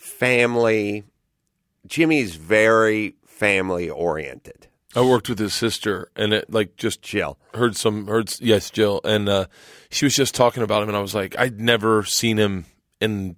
[0.05, 1.03] family.
[1.87, 4.67] Jimmy's very family oriented.
[4.95, 7.37] I worked with his sister, and it like just Jill.
[7.53, 9.47] heard some heard yes Jill, and uh,
[9.89, 12.65] she was just talking about him, and I was like, I'd never seen him
[13.01, 13.35] in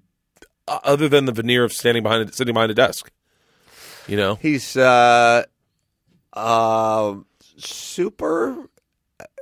[0.67, 3.11] uh, other than the veneer of standing behind sitting behind a desk.
[4.07, 5.43] You know, He's uh,
[6.33, 7.15] uh,
[7.57, 8.69] super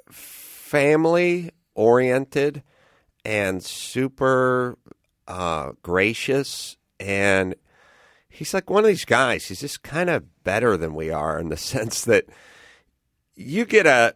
[0.10, 2.64] family oriented
[3.26, 4.78] and super
[5.28, 6.78] uh, gracious.
[7.06, 7.54] And
[8.28, 9.46] he's like one of these guys.
[9.46, 12.26] He's just kind of better than we are in the sense that
[13.36, 14.16] you get a.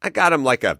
[0.00, 0.78] I got him like a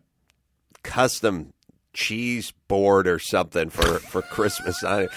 [0.85, 1.53] custom
[1.93, 4.85] cheese board or something for, for Christmas.
[4.85, 5.09] I,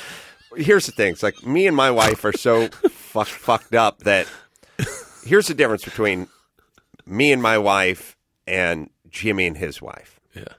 [0.55, 4.27] here's the thing: it's like me and my wife are so fuck, fucked up that
[5.23, 6.27] here's the difference between
[7.05, 10.19] me and my wife and Jimmy and his wife.
[10.33, 10.53] yeah,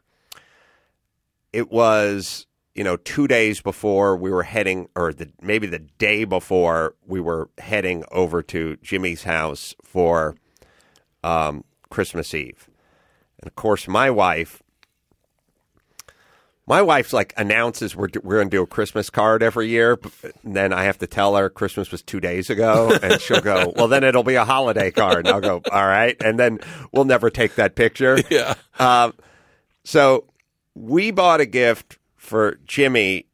[1.52, 2.46] It was
[2.80, 7.20] you know two days before we were heading, or the, maybe the day before we
[7.20, 10.34] were heading over to Jimmy's house for
[11.22, 12.70] um, Christmas Eve,
[13.38, 14.62] and of course my wife.
[16.66, 20.12] My wife's like announces we're we're going to do a Christmas card every year, but
[20.42, 23.88] then I have to tell her Christmas was two days ago, and she'll go, "Well,
[23.88, 26.60] then it'll be a holiday card." And I'll go, "All right," and then
[26.92, 28.22] we'll never take that picture.
[28.30, 29.12] yeah, Um,
[29.84, 30.24] so
[30.74, 33.26] we bought a gift for Jimmy.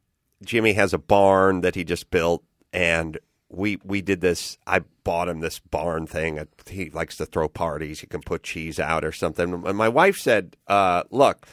[0.44, 3.18] Jimmy has a barn that he just built, and
[3.48, 4.58] we we did this.
[4.66, 6.46] I bought him this barn thing.
[6.68, 8.00] He likes to throw parties.
[8.00, 9.52] You can put cheese out or something.
[9.66, 11.46] And my wife said, uh, "Look,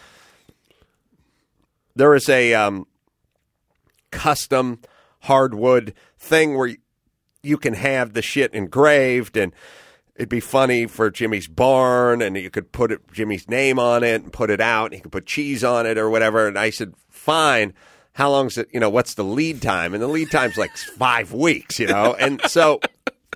[1.96, 2.86] there is a um,
[4.12, 4.82] custom
[5.22, 6.76] hardwood thing where."
[7.46, 9.54] you can have the shit engraved and
[10.16, 14.24] it'd be funny for Jimmy's barn and you could put it, Jimmy's name on it
[14.24, 16.48] and put it out and you could put cheese on it or whatever.
[16.48, 16.94] And I said,
[17.24, 17.74] fine.
[18.14, 19.94] How long's it, you know, what's the lead time?
[19.94, 22.14] And the lead time's like five weeks, you know?
[22.14, 22.80] And so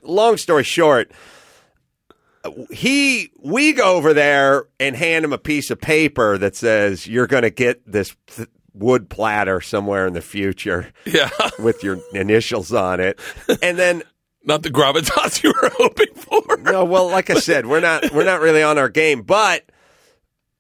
[0.04, 1.12] long story short,
[2.72, 7.28] he we go over there and hand him a piece of paper that says you're
[7.28, 11.30] going to get this th- wood platter somewhere in the future Yeah.
[11.60, 13.20] with your initials on it,
[13.62, 14.04] and then
[14.46, 16.58] Not the gravitas you were hoping for.
[16.58, 19.66] no, well, like I said, we're not we're not really on our game, but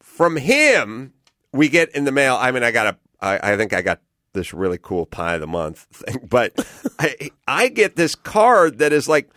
[0.02, 1.14] from him
[1.54, 2.36] we get in the mail.
[2.40, 4.02] I mean, I got a I, I think I got
[4.34, 6.54] this really cool pie of the month thing, but
[7.00, 9.30] I I get this card that is like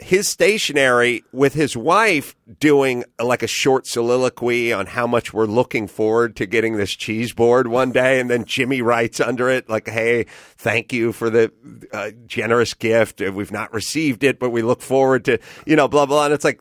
[0.00, 5.86] his stationery with his wife doing like a short soliloquy on how much we're looking
[5.86, 8.18] forward to getting this cheese board one day.
[8.18, 10.24] And then jimmy writes under it like hey
[10.56, 11.52] thank you for the
[11.92, 13.20] uh, generous gift.
[13.20, 16.26] We've not received it but we look forward to you know blah blah.
[16.26, 16.60] And it's like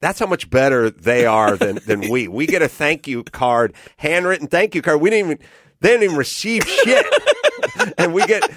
[0.00, 2.28] that's how much better they are than, than we.
[2.28, 5.00] We get a thank you card, handwritten thank you card.
[5.00, 5.46] We didn't even
[5.80, 7.06] they didn't even receive shit,
[7.98, 8.48] and we get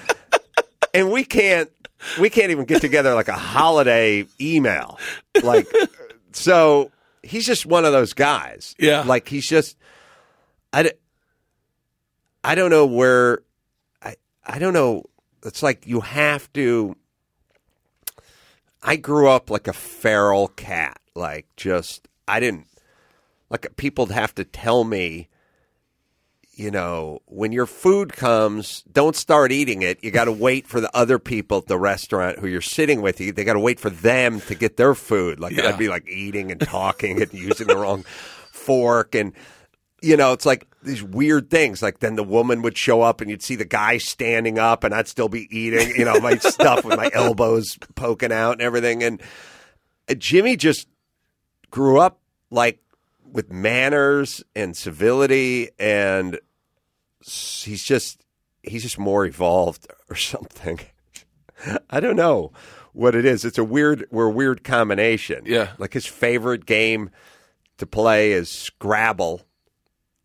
[0.94, 1.70] and we can't
[2.20, 4.98] we can't even get together like a holiday email.
[5.42, 5.66] Like
[6.32, 6.90] so,
[7.22, 8.74] he's just one of those guys.
[8.78, 9.02] Yeah.
[9.02, 9.76] like he's just
[10.72, 10.92] I,
[12.42, 13.42] I don't know where
[14.02, 15.04] I I don't know.
[15.44, 16.96] It's like you have to.
[18.84, 21.00] I grew up like a feral cat.
[21.14, 22.66] Like just I didn't
[23.50, 25.28] like people'd have to tell me,
[26.52, 30.02] you know, when your food comes, don't start eating it.
[30.02, 33.20] You got to wait for the other people at the restaurant who you're sitting with.
[33.20, 35.38] You they got to wait for them to get their food.
[35.40, 35.68] Like Yeah.
[35.68, 38.04] I'd be like eating and talking and using the wrong
[38.50, 39.32] fork and
[40.02, 41.80] you know, it's like these weird things.
[41.80, 44.92] Like then the woman would show up and you'd see the guy standing up and
[44.92, 49.04] I'd still be eating, you know, my stuff with my elbows poking out and everything.
[49.04, 49.22] And
[50.10, 50.88] uh, Jimmy just
[51.72, 52.20] grew up
[52.50, 52.78] like
[53.24, 56.38] with manners and civility and
[57.20, 58.24] he's just
[58.62, 60.78] he's just more evolved or something.
[61.90, 62.52] I don't know
[62.92, 63.44] what it is.
[63.44, 65.42] It's a weird we're a weird combination.
[65.46, 65.72] Yeah.
[65.78, 67.10] Like his favorite game
[67.78, 69.42] to play is Scrabble.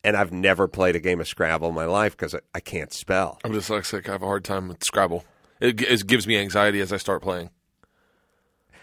[0.04, 2.94] And I've never played a game of Scrabble in my life because I, I can't
[2.94, 3.40] spell.
[3.44, 4.08] I'm dyslexic.
[4.08, 5.26] I have a hard time with Scrabble.
[5.60, 7.50] It, it gives me anxiety as I start playing.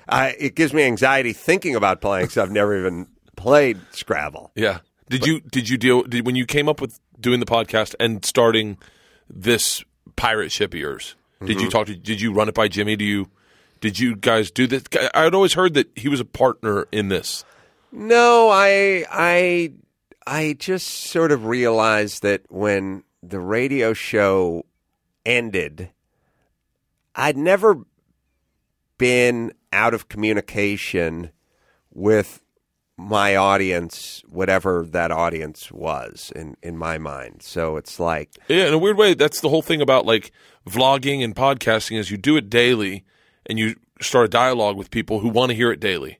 [0.08, 4.52] I, it gives me anxiety thinking about playing because I've never even played Scrabble.
[4.54, 4.78] Yeah.
[5.08, 8.24] Did you did you deal did when you came up with doing the podcast and
[8.24, 8.78] starting
[9.28, 9.84] this
[10.16, 11.14] pirate ship of yours?
[11.40, 11.68] Did you mm-hmm.
[11.68, 12.96] talk to did you run it by Jimmy?
[12.96, 13.28] Do you
[13.80, 14.84] did you guys do this?
[15.14, 17.44] I'd always heard that he was a partner in this.
[17.92, 19.72] No, I I
[20.26, 24.64] I just sort of realized that when the radio show
[25.26, 25.90] ended,
[27.14, 27.84] I'd never
[28.96, 31.30] been out of communication
[31.92, 32.40] with
[32.96, 37.42] my audience, whatever that audience was in, in my mind.
[37.42, 40.30] So it's like Yeah, in a weird way, that's the whole thing about like
[40.66, 43.04] vlogging and podcasting is you do it daily
[43.46, 46.18] and you start a dialogue with people who want to hear it daily.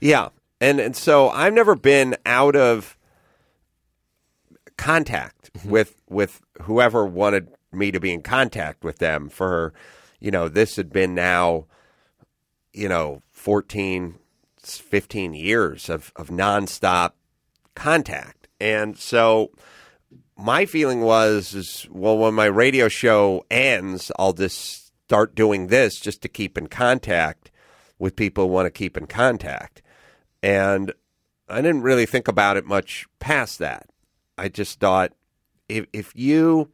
[0.00, 0.28] Yeah.
[0.60, 2.98] And and so I've never been out of
[4.76, 5.70] contact mm-hmm.
[5.70, 9.72] with with whoever wanted me to be in contact with them for
[10.20, 11.66] you know this had been now
[12.72, 14.18] you know 14
[14.62, 17.12] 15 years of of nonstop
[17.74, 18.48] contact.
[18.60, 19.50] And so
[20.36, 25.98] my feeling was is well when my radio show ends I'll just start doing this
[25.98, 27.50] just to keep in contact
[27.98, 29.82] with people who want to keep in contact.
[30.42, 30.92] And
[31.48, 33.88] I didn't really think about it much past that.
[34.38, 35.12] I just thought
[35.68, 36.70] if if you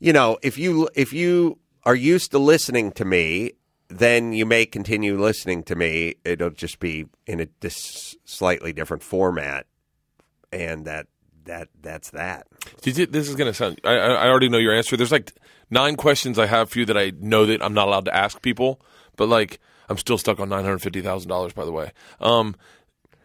[0.00, 3.52] you know, if you if you are used to listening to me,
[3.90, 6.14] then you may continue listening to me.
[6.24, 9.66] It'll just be in a dis- slightly different format,
[10.52, 11.08] and that
[11.44, 12.46] that that's that.
[12.82, 13.80] Did you, this is going to sound.
[13.84, 14.96] I, I already know your answer.
[14.96, 15.32] There's like
[15.70, 18.40] nine questions I have for you that I know that I'm not allowed to ask
[18.40, 18.80] people,
[19.16, 21.52] but like I'm still stuck on nine hundred fifty thousand dollars.
[21.52, 22.54] By the way, um,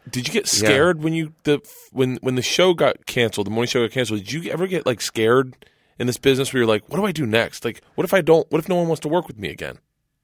[0.09, 1.61] did you get scared when you the
[1.91, 3.47] when when the show got canceled?
[3.47, 4.22] The morning show got canceled.
[4.22, 5.55] Did you ever get like scared
[5.99, 7.63] in this business where you're like, what do I do next?
[7.63, 8.49] Like, what if I don't?
[8.51, 9.78] What if no one wants to work with me again?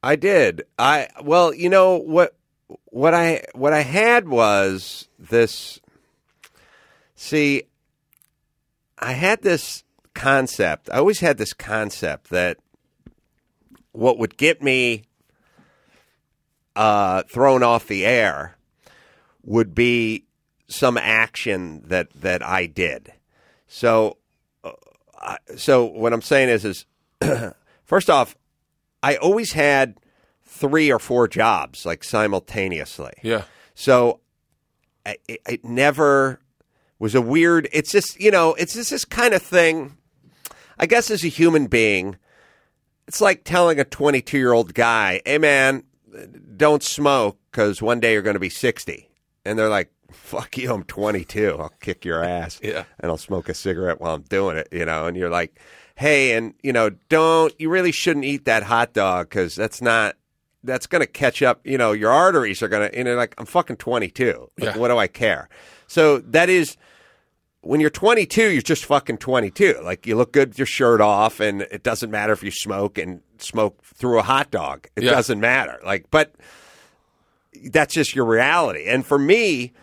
[0.03, 0.63] I did.
[0.79, 2.35] I well, you know what
[2.85, 5.79] what I what I had was this
[7.15, 7.63] see
[8.97, 9.83] I had this
[10.13, 10.89] concept.
[10.91, 12.57] I always had this concept that
[13.91, 15.03] what would get me
[16.75, 18.55] uh, thrown off the air
[19.43, 20.25] would be
[20.67, 23.13] some action that that I did.
[23.67, 24.17] So
[24.63, 26.85] uh, so what I'm saying is is
[27.83, 28.35] first off
[29.03, 29.97] I always had
[30.45, 33.13] three or four jobs like simultaneously.
[33.23, 33.43] Yeah,
[33.73, 34.19] So
[35.05, 36.39] I- it, it never
[36.99, 37.67] was a weird.
[37.71, 39.97] It's just you know, it's just this kind of thing.
[40.77, 42.17] I guess as a human being,
[43.07, 45.83] it's like telling a 22 year old guy, "Hey man,
[46.57, 49.09] don't smoke because one day you're going to be 60.
[49.45, 51.55] And they're like, fuck you, I'm 22.
[51.59, 52.59] I'll kick your ass.
[52.63, 52.83] Yeah.
[52.99, 55.07] And I'll smoke a cigarette while I'm doing it, you know.
[55.07, 55.59] And you're like,
[56.01, 60.15] hey, and, you know, don't, you really shouldn't eat that hot dog because that's not,
[60.63, 63.33] that's going to catch up, you know, your arteries are going to, and you're like,
[63.37, 64.49] I'm fucking 22.
[64.59, 64.77] Like, Yeah.
[64.77, 65.47] what do I care?
[65.87, 66.75] So that is,
[67.61, 69.79] when you're 22, you're just fucking 22.
[69.83, 72.97] Like you look good with your shirt off, and it doesn't matter if you smoke
[72.97, 74.87] and smoke through a hot dog.
[74.95, 75.11] It Yeah.
[75.11, 75.79] doesn't matter.
[75.85, 76.33] Like, but
[77.69, 78.85] that's just your reality.
[78.87, 79.73] And for me,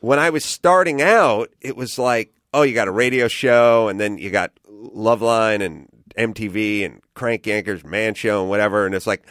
[0.00, 3.98] when I was starting out, it was like, oh, you got a radio show, and
[4.00, 8.86] then you got Loveline and MTV and Crank Yankers, Man Show, and whatever.
[8.86, 9.26] And it's like,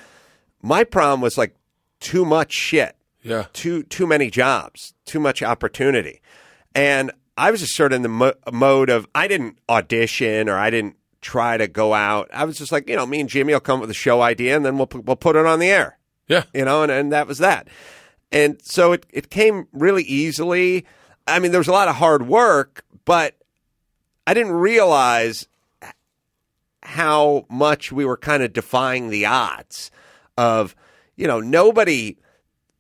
[0.62, 1.56] my problem was like
[2.00, 3.46] too much shit Yeah.
[3.54, 6.22] too too many jobs, too much opportunity,
[6.74, 10.58] and I was just sort of in the mo- mode of I didn't audition or
[10.58, 12.30] I didn't try to go out.
[12.34, 14.22] I was just like, you know, me and Jimmy will come up with a show
[14.22, 15.98] idea and then we'll we'll put it on the air,
[16.28, 16.44] Yeah.
[16.54, 17.68] you know, and, and that was that.
[18.32, 20.86] And so it it came really easily.
[21.28, 23.36] I mean, there was a lot of hard work, but
[24.26, 25.46] I didn't realize
[26.82, 29.92] how much we were kind of defying the odds
[30.38, 30.78] of,
[31.18, 32.16] you know, nobody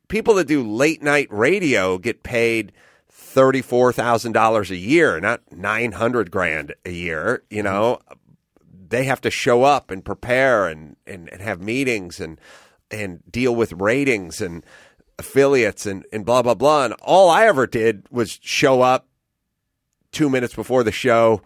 [0.08, 2.72] people that do late night radio get paid
[3.10, 7.44] thirty-four thousand dollars a year, not nine hundred grand a year.
[7.50, 8.00] You know,
[8.88, 12.40] they have to show up and prepare and, and, and have meetings and
[12.90, 14.66] and deal with ratings and
[15.20, 16.86] affiliates and, and blah blah blah.
[16.86, 19.08] And all I ever did was show up
[20.12, 21.42] two minutes before the show,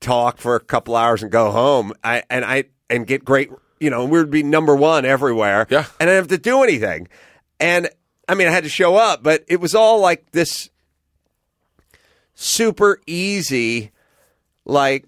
[0.00, 1.92] talk for a couple hours, and go home.
[2.02, 3.50] I and I and get great.
[3.78, 5.66] You know, we would be number one everywhere.
[5.70, 5.86] Yeah.
[5.98, 7.08] and I didn't have to do anything.
[7.58, 7.88] And
[8.28, 10.70] I mean, I had to show up, but it was all like this
[12.34, 13.92] super easy,
[14.64, 15.06] like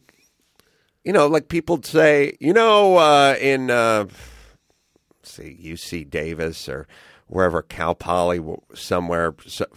[1.04, 4.06] you know, like people say, you know, uh, in uh,
[5.22, 6.86] say UC Davis or
[7.32, 8.40] wherever Cal Poly
[8.74, 9.34] somewhere,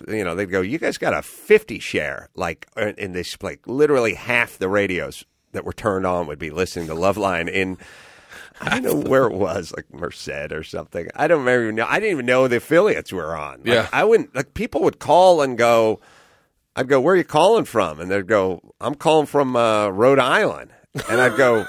[0.07, 4.13] you know, they'd go, you guys got a fifty share, like, and they like literally
[4.13, 7.77] half the radios that were turned on would be listening to Loveline in.
[8.61, 11.09] I don't know where it was, like Merced or something.
[11.15, 11.63] I don't remember.
[11.63, 11.85] Even know.
[11.89, 13.59] I didn't even know the affiliates were on.
[13.59, 13.89] Like, Yeah.
[13.91, 15.99] I wouldn't like people would call and go.
[16.75, 20.19] I'd go, "Where are you calling from?" And they'd go, "I'm calling from uh, Rhode
[20.19, 20.71] Island."
[21.09, 21.65] And I'd go,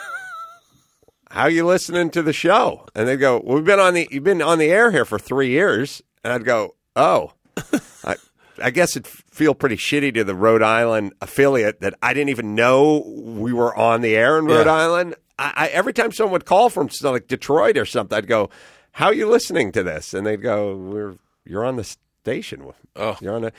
[1.31, 4.09] "How are you listening to the show?" And they'd go, well, "We've been on the
[4.11, 7.33] you've been on the air here for three years." And I'd go, "Oh,
[8.05, 8.17] I,
[8.63, 12.55] I guess it'd feel pretty shitty to the Rhode Island affiliate that I didn't even
[12.55, 14.73] know we were on the air in Rhode Yeah.
[14.75, 18.49] Island." I, I, every time someone would call from like Detroit or something, I'd go,
[18.93, 22.73] "How are you listening to this?" And they'd go, "We're you're on the station.
[22.97, 23.17] Oh.
[23.21, 23.53] You're on the."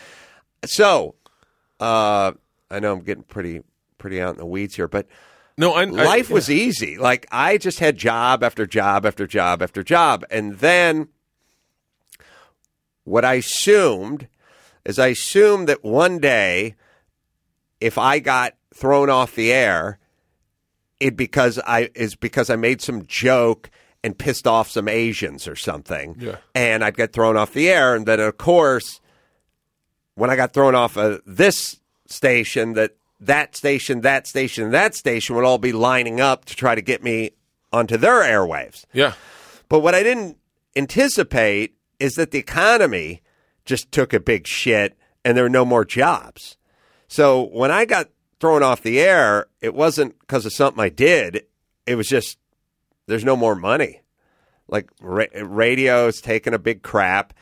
[0.66, 1.14] So,
[1.80, 2.32] uh,
[2.72, 3.62] I know I'm getting pretty
[4.00, 5.06] pretty out in the weeds here, but
[5.58, 6.98] No, I, I life was easy.
[6.98, 11.08] Like I just had job after job after job after job, and then
[13.04, 14.28] what I assumed
[14.86, 16.76] is I assumed that one day,
[17.82, 20.00] if I got thrown off the air,
[21.00, 23.70] it because I is because I made some joke
[24.04, 26.38] and pissed off some Asians or something, Yeah.
[26.54, 29.02] and I'd get thrown off the air, and then of course
[30.14, 35.36] when I got thrown off of this station, that that station, that station, that station
[35.36, 37.32] would all be lining up to try to get me
[37.72, 38.86] onto their airwaves.
[38.94, 39.14] Yeah.
[39.70, 40.38] But what I didn't
[40.76, 43.22] anticipate is that the economy
[43.66, 46.58] just took a big shit and there were no more jobs.
[47.08, 48.10] So when I got
[48.40, 51.46] thrown off the air, it wasn't because of something I did.
[51.86, 52.38] It was just
[53.08, 54.02] there's no more money.
[54.68, 57.34] Like ra- radio's taking a big crap.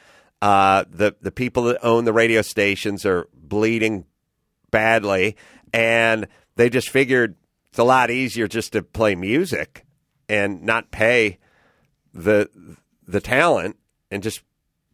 [0.42, 4.06] Uh, the the people that own the radio stations are bleeding
[4.72, 5.36] badly,
[5.76, 7.36] and they just figured
[7.70, 9.86] it's a lot easier just to play music
[10.30, 11.38] and not pay
[12.14, 12.50] the
[13.06, 13.78] the talent
[14.10, 14.42] and just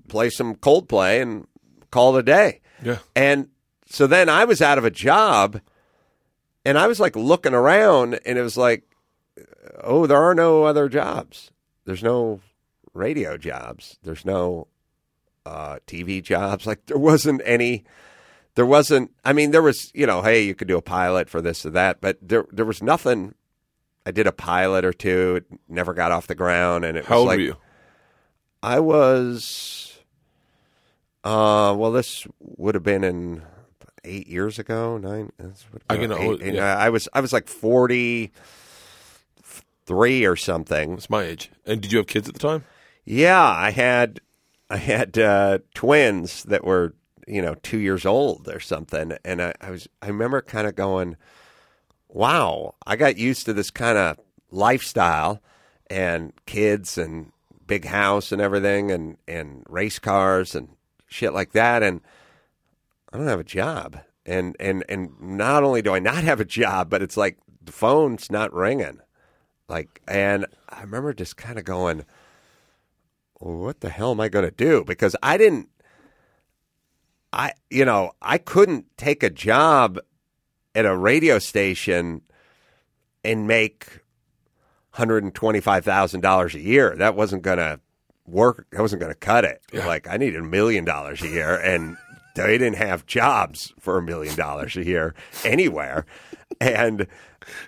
[0.07, 1.47] play some Coldplay and
[1.91, 2.61] call it a day.
[2.83, 2.97] Yeah.
[3.15, 3.49] And
[3.85, 5.61] so then I was out of a job
[6.65, 8.83] and I was like looking around and it was like,
[9.83, 11.51] oh, there are no other jobs.
[11.85, 12.41] There's no
[12.93, 13.99] radio jobs.
[14.03, 14.67] There's no
[15.45, 16.65] uh, TV jobs.
[16.65, 17.83] Like there wasn't any.
[18.55, 19.11] There wasn't.
[19.23, 19.91] I mean, there was.
[19.93, 22.65] You know, hey, you could do a pilot for this or that, but there there
[22.65, 23.33] was nothing.
[24.05, 25.35] I did a pilot or two.
[25.37, 27.57] It never got off the ground, and it How was old like were you?
[28.63, 29.99] I was.
[31.23, 33.43] Uh, well, this would have been in
[34.03, 34.97] eight years ago.
[34.97, 35.31] Nine.
[35.89, 36.73] I can- eight- and, yeah.
[36.73, 38.31] uh, I was I was like forty
[39.85, 40.93] three or something.
[40.93, 41.51] It's my age.
[41.65, 42.65] And did you have kids at the time?
[43.05, 44.19] Yeah, I had
[44.69, 46.93] I had uh, twins that were
[47.31, 50.75] you know two years old or something, and I, I was I remember kind of
[50.75, 51.15] going,
[52.09, 54.19] "Wow, I got used to this kind of
[54.51, 55.41] lifestyle
[55.89, 57.31] and kids and
[57.65, 60.67] big house and everything, and and race cars and
[61.07, 62.01] shit like that, and
[63.13, 66.45] I don't have a job, and and and not only do I not have a
[66.45, 68.99] job, but it's like the phone's not ringing,
[69.69, 72.03] like, and I remember just kind of going,
[73.39, 74.83] what the hell am I going to do?
[74.83, 75.69] Because I didn't.
[77.33, 79.99] I you know I couldn't take a job
[80.75, 82.21] at a radio station
[83.23, 84.01] and make
[84.91, 86.95] hundred and twenty five thousand dollars a year.
[86.97, 87.79] That wasn't gonna
[88.25, 88.67] work.
[88.71, 89.61] That wasn't gonna cut it.
[89.73, 91.97] Like I needed a million dollars a year, and
[92.35, 95.13] they didn't have jobs for a million dollars a year
[95.43, 96.05] anywhere.
[96.59, 97.07] And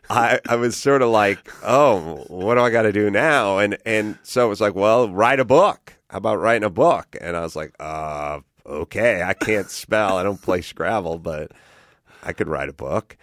[0.10, 3.58] I, I was sort of like, oh, what do I got to do now?
[3.60, 5.94] And and so it was like, well, write a book.
[6.10, 7.16] How about writing a book?
[7.20, 10.18] And I was like, uh, okay, I can't spell.
[10.18, 11.52] I don't play Scrabble, but
[12.24, 13.18] I could write a book.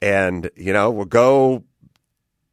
[0.00, 1.64] And you know, we'll go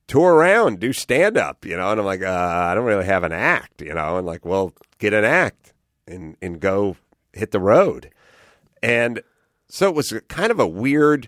[0.08, 1.92] tour around, do stand up, you know.
[1.92, 4.18] And I'm like, uh, I don't really have an act, you know.
[4.18, 5.74] And like, well, get an act
[6.08, 6.96] and and go
[7.34, 8.12] hit the road.
[8.82, 9.22] And
[9.68, 11.28] so it was kind of a weird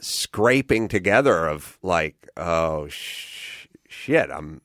[0.00, 4.60] scraping together of like, oh sh- shit, I'm,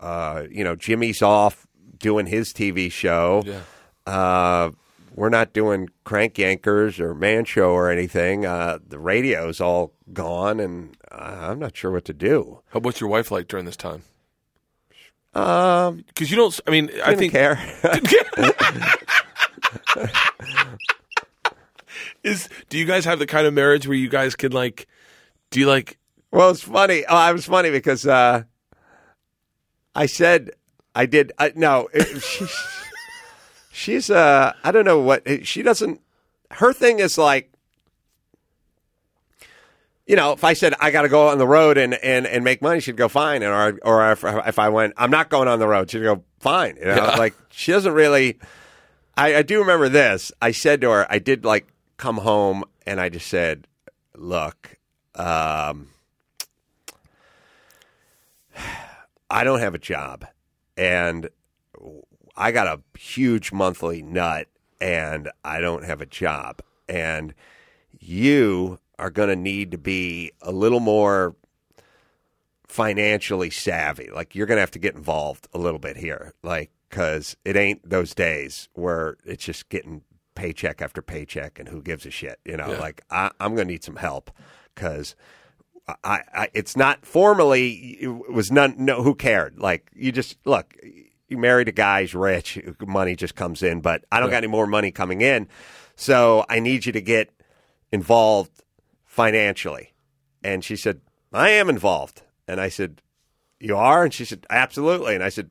[0.00, 1.66] uh, you know, Jimmy's off
[1.98, 3.42] doing his TV show.
[3.44, 3.60] Yeah.
[4.08, 4.70] Uh,
[5.14, 8.46] we're not doing Crank Yankers or Man Show or anything.
[8.46, 12.62] Uh, the radio's all gone, and uh, I'm not sure what to do.
[12.70, 14.02] How, what's your wife like during this time?
[15.34, 16.58] Um, Because you don't.
[16.66, 17.60] I mean, I think care.
[22.22, 22.48] is.
[22.70, 24.88] Do you guys have the kind of marriage where you guys can like?
[25.50, 25.98] Do you like?
[26.30, 27.04] Well, it's funny.
[27.06, 28.44] Oh, I was funny because uh,
[29.94, 30.52] I said
[30.94, 31.32] I did.
[31.38, 32.46] I, no, it, she,
[33.78, 34.10] she's.
[34.10, 36.00] Uh, I don't know what she doesn't.
[36.50, 37.52] Her thing is like,
[40.06, 42.42] you know, if I said I got to go on the road and, and, and
[42.42, 43.42] make money, she'd go fine.
[43.42, 46.24] And or or if, if I went, I'm not going on the road, she'd go
[46.40, 46.76] fine.
[46.76, 47.16] You know, Yeah.
[47.16, 48.38] like she doesn't really.
[49.16, 50.30] I, I do remember this.
[50.40, 51.66] I said to her, I did like
[51.96, 53.66] come home and I just said,
[54.14, 54.76] look.
[55.14, 55.88] Um,
[59.30, 60.24] I don't have a job
[60.76, 61.28] and
[62.38, 64.46] I got a huge monthly nut
[64.80, 66.60] and I don't have a job.
[66.88, 67.34] And
[67.98, 71.34] you are going to need to be a little more
[72.66, 74.10] financially savvy.
[74.10, 76.32] Like you're going to have to get involved a little bit here.
[76.42, 80.02] Like, cause it ain't those days where it's just getting
[80.34, 82.78] paycheck after paycheck and who gives a shit, you know, Yeah.
[82.80, 84.30] like I, I'm going to need some help
[84.74, 85.14] cause
[86.04, 87.96] I, I, it's not formally.
[88.00, 88.74] It was none.
[88.76, 89.58] No, who cared?
[89.58, 90.74] Like you just look.
[91.28, 92.58] You married a guy, he's rich.
[92.80, 95.48] Money just comes in, but I don't got any more money coming in.
[95.94, 97.30] So I need you to get
[97.92, 98.62] involved
[99.04, 99.92] financially.
[100.42, 101.00] And she said,
[101.32, 102.22] I am involved.
[102.46, 103.02] And I said,
[103.60, 104.04] You are?
[104.04, 105.14] And she said, Absolutely.
[105.14, 105.50] And I said,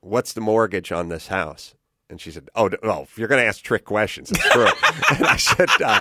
[0.00, 1.74] What's the mortgage on this house?
[2.10, 4.64] And she said, Oh, if you're going to ask trick questions, it's true.
[5.16, 6.00] and I said, uh,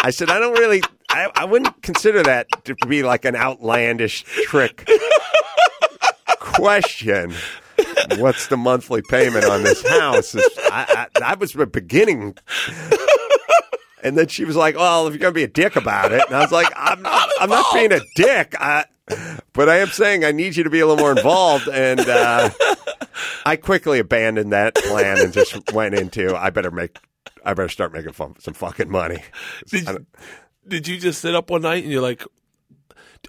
[0.00, 4.22] I said, I don't really, I, I wouldn't consider that to be like an outlandish
[4.44, 4.88] trick
[6.38, 7.34] question.
[8.18, 10.34] What's the monthly payment on this house?
[10.36, 12.36] I, I, that was the beginning.
[14.02, 16.34] And then she was like, "Well, if you're gonna be a dick about it," and
[16.34, 18.86] I was like, "I'm not, I'm not being a dick, I,
[19.52, 22.48] but I am saying I need you to be a little more involved." And uh,
[23.44, 26.96] I quickly abandoned that plan and just went into, "I better make,
[27.44, 29.22] I better start making fun, some fucking money."
[29.68, 30.08] Did, don't-
[30.66, 32.24] did you just sit up one night and you're like,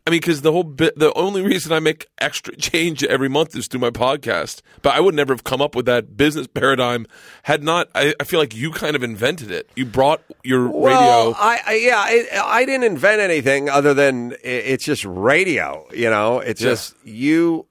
[0.07, 3.55] I mean, because the whole bit, the only reason I make extra change every month
[3.55, 4.61] is through my podcast.
[4.81, 7.05] But I would never have come up with that business paradigm
[7.43, 7.89] had not.
[7.93, 9.69] I, I feel like you kind of invented it.
[9.75, 11.35] You brought your Well, radio.
[11.37, 15.85] I, I yeah, I, I didn't invent anything other than it's just radio.
[15.93, 16.69] You know, it's Yeah.
[16.69, 17.67] just you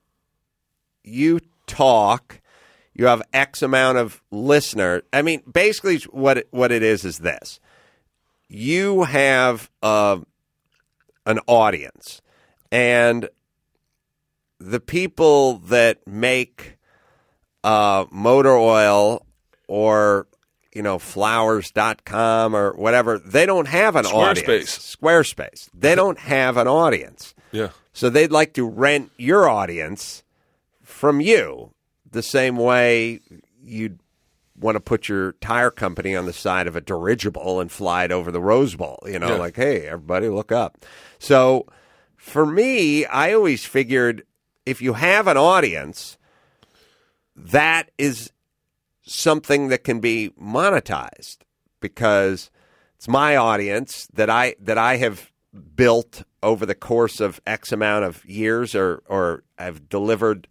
[1.03, 2.41] you talk.
[2.95, 5.03] You have X amount of listener.
[5.13, 7.59] I mean, basically, what it, what it is is this:
[8.49, 10.19] you have uh,
[11.27, 12.21] an audience,
[12.71, 13.29] and
[14.59, 16.77] the people that make
[17.65, 19.25] uh, motor oil
[19.69, 20.27] or
[20.75, 24.97] you know flowers.com or whatever they don't have an audience.
[24.97, 25.69] Squarespace.
[25.75, 27.35] They don't have an audience.
[27.53, 27.71] Yeah.
[27.93, 30.23] so they'd like to rent your audience
[30.83, 31.75] from you
[32.09, 33.21] the same way
[33.63, 33.99] you'd
[34.61, 38.13] want to put your tire company on the side of a dirigible and fly it
[38.13, 38.99] over the Rose Bowl.
[39.07, 39.35] You know, Yeah.
[39.37, 40.85] like, hey, everybody, look up.
[41.19, 41.67] So
[42.17, 44.25] for me, I always figured
[44.67, 46.19] if you have an audience,
[47.37, 48.31] that is
[49.03, 51.39] something that can be monetized
[51.81, 52.51] because
[52.97, 55.33] it's my audience that I that I have
[55.75, 60.47] built over the course of X amount of years or or I've delivered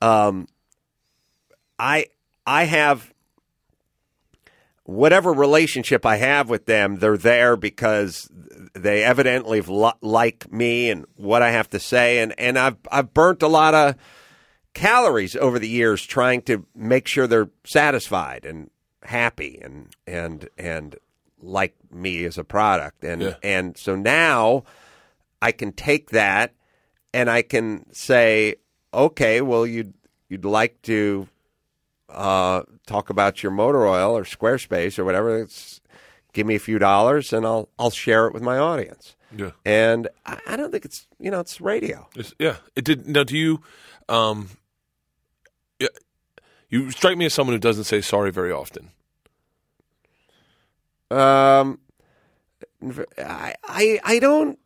[0.00, 0.46] um,
[1.78, 2.06] I
[2.48, 3.12] I have
[4.84, 8.26] whatever relationship I have with them, they're there because
[8.74, 9.60] they evidently
[10.00, 13.74] like me and what I have to say, and and I've I've burnt a lot
[13.74, 13.96] of
[14.72, 18.70] calories over the years trying to make sure they're satisfied and
[19.02, 20.96] happy and and and
[21.40, 23.34] like me as a product, and Yeah.
[23.42, 24.64] and so now
[25.42, 26.54] I can take that
[27.12, 28.54] and I can say,
[28.94, 29.92] okay, well you'd
[30.30, 31.28] you'd like to
[32.08, 35.42] uh, talk about your motor oil or Squarespace or whatever.
[35.42, 35.80] It's,
[36.32, 39.16] give me a few dollars and I'll I'll share it with my audience.
[39.36, 39.50] Yeah.
[39.64, 42.08] And I, I don't think it's you know it's radio.
[42.14, 42.56] It's, yeah.
[42.76, 43.06] It did.
[43.06, 43.60] Now, do you?
[44.08, 44.48] Um,
[45.78, 45.88] yeah,
[46.68, 48.90] you strike me as someone who doesn't say sorry very often.
[51.10, 51.80] Um,
[53.18, 54.58] I I I don't.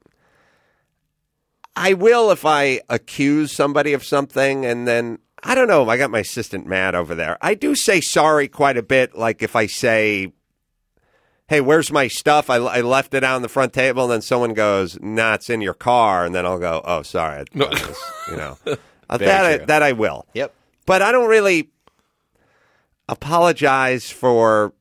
[1.74, 5.88] I will if I accuse somebody of something and then I don't know.
[5.88, 7.36] I got my assistant Matt over there.
[7.40, 9.16] I do say sorry quite a bit.
[9.16, 10.32] Like if I say,
[11.48, 12.48] "Hey, where's my stuff?
[12.48, 15.50] I, I left it out on the front table," and then someone goes, "Nah, it's
[15.50, 17.66] in your car," and then I'll go, "Oh, sorry." No.
[17.66, 17.98] was,"
[18.30, 18.58] you know,
[19.10, 20.26] Uh, that I, that I will.
[20.32, 20.54] Yep.
[20.86, 21.70] But I don't really
[23.08, 24.72] apologize for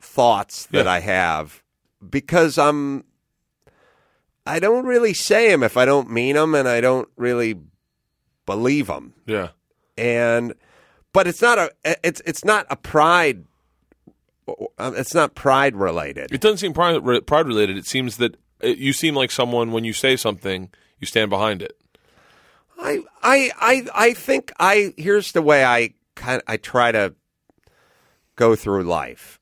[0.00, 0.90] thoughts that Yeah.
[0.92, 1.62] I have
[2.08, 3.04] because I'm
[4.46, 7.60] I don't really say them if I don't mean them and I don't really
[8.46, 9.12] believe them.
[9.26, 9.50] Yeah.
[9.98, 10.54] And
[11.12, 11.70] but it's not a
[12.04, 13.44] it's it's not a pride
[14.78, 16.32] uh, it's not pride related.
[16.32, 17.76] It doesn't seem pride, pride related.
[17.76, 21.62] It seems that it, you seem like someone when you say something, you stand behind
[21.62, 21.76] it.
[22.78, 27.14] I I I I think I here's the way I kind I try to
[28.36, 29.40] go through life.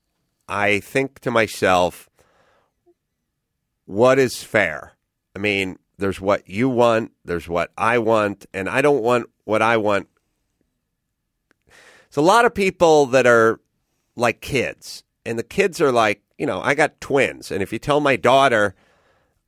[0.48, 2.08] I think to myself,
[3.84, 4.92] what is fair?
[5.34, 9.60] I mean, there's what you want, there's what I want, and I don't want what
[9.60, 10.08] I want.
[12.16, 13.60] There's a lot of people that are
[14.14, 17.78] like kids, and the kids are like, you know, I got twins, and if you
[17.78, 18.74] tell my daughter,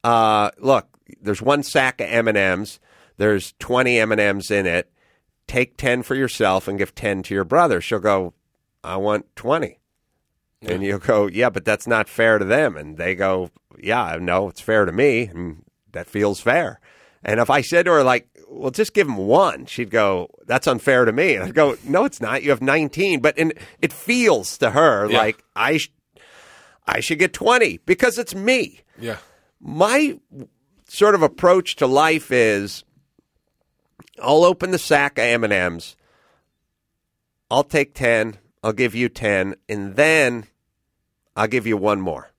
[0.05, 0.87] uh, look,
[1.19, 2.79] there's one sack of M and M's.
[3.16, 4.93] There's 20 M and M's in it.
[5.47, 7.81] Take 10 for yourself and give 10 to your brother.
[7.81, 8.35] She'll go,
[8.85, 9.79] I want 20.
[10.61, 12.77] And you'll go, yeah, but that's not fair to them.
[12.77, 15.23] And they go, yeah, no, it's fair to me.
[15.23, 16.81] And that feels fair.
[17.25, 20.66] And if I said to her, like, well, just give them one, she'd go, that's
[20.66, 21.34] unfair to me.
[21.34, 22.42] And I'd go, no, it's not.
[22.42, 23.20] You have 19.
[23.20, 25.18] But in, it feels to her Yeah.
[25.18, 25.90] like I, sh-
[26.86, 29.18] I should get 20 because it's me Yeah.
[29.61, 30.18] my
[30.88, 32.84] sort of approach to life is
[34.22, 35.94] I'll open the sack of M&Ms.
[37.51, 40.46] I'll take 10, I'll give you 10, and then
[41.36, 42.30] I'll give you one more.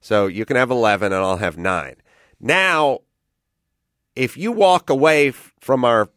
[0.00, 1.96] So you can have 11 and I'll have 9.
[2.40, 3.00] Now,
[4.16, 6.08] if you walk away f- from our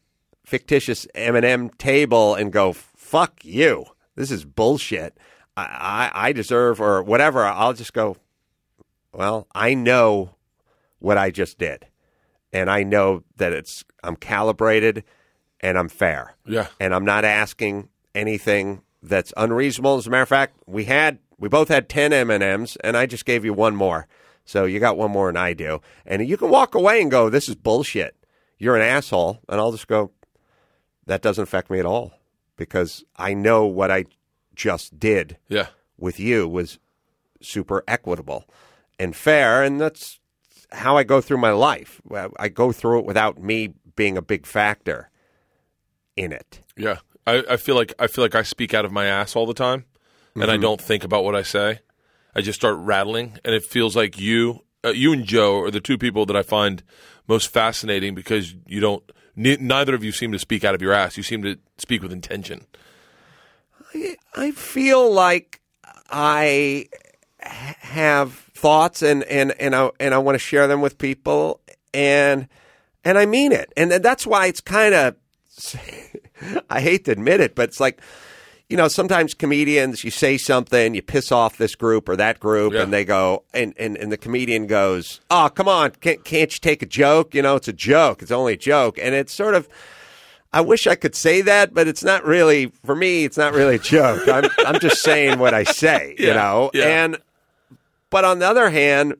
[0.45, 3.85] fictitious M&M table and go, fuck you,
[4.15, 5.17] this is bullshit,
[5.55, 8.17] I, I, I deserve, or whatever, I'll just go,
[9.13, 10.35] well, I know
[10.99, 11.87] what I just did.
[12.51, 15.03] And I know that it's I'm calibrated
[15.59, 16.35] and I'm fair.
[16.45, 16.67] Yeah.
[16.79, 19.97] And I'm not asking anything that's unreasonable.
[19.97, 23.25] As a matter of fact, we had we both had 10 M&Ms and I just
[23.25, 24.07] gave you one more.
[24.45, 25.81] So you got one more than I do.
[26.05, 28.15] And you can walk away and go, "This is bullshit.
[28.57, 30.11] You're an asshole." And I'll just go,
[31.05, 32.13] "That doesn't affect me at all
[32.57, 34.05] because I know what I
[34.55, 35.67] just did." Yeah.
[35.95, 36.79] with you was
[37.39, 38.45] super equitable
[38.99, 40.19] and fair, and that's
[40.71, 42.01] how I go through my life.
[42.37, 45.09] I go through it without me being a big factor
[46.15, 46.61] in it.
[46.75, 46.97] Yeah.
[47.25, 49.53] I, I feel like I feel like I speak out of my ass all the
[49.53, 49.85] time,
[50.35, 50.61] and I mm-hmm.
[50.61, 51.79] don't think about what I say.
[52.35, 55.81] I just start rattling, and it feels like you, uh, you and Joe are the
[55.81, 56.83] two people that I find
[57.27, 59.03] most fascinating because you don't.
[59.35, 61.17] Ne- neither of you seem to speak out of your ass.
[61.17, 62.67] You seem to speak with intention.
[64.35, 65.61] I feel like
[66.09, 66.87] I
[67.39, 71.61] have thoughts and and and I and I want to share them with people
[71.93, 72.47] and
[73.03, 73.71] and I mean it.
[73.75, 75.15] And that's why it's kind of
[76.69, 78.01] I hate to admit it, but it's like
[78.69, 82.73] you know, sometimes comedians you say something, you piss off this group or that group
[82.73, 82.81] Yeah.
[82.83, 86.59] and they go and, and and the comedian goes, "Oh, come on, can't can't you
[86.59, 87.35] take a joke?
[87.35, 88.21] You know, it's a joke.
[88.21, 89.67] It's only a joke." And it's sort of
[90.55, 93.25] I wish I could say that, but it's not really for me.
[93.25, 94.27] It's not really a joke.
[94.27, 96.71] I'm I'm just saying what I say, you know.
[96.73, 97.03] yeah.
[97.03, 97.17] And
[98.09, 99.15] but on the other hand,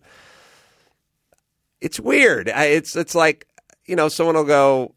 [1.82, 2.50] it's weird.
[2.54, 3.48] It's it's like
[3.86, 4.94] you know, someone will go,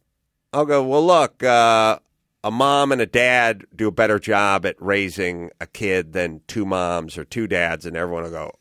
[0.53, 0.82] I'll go.
[0.84, 1.99] Well, look, uh,
[2.45, 6.64] a mom and a dad do a better job at raising a kid than two
[6.64, 8.53] moms or two dads, and everyone will go,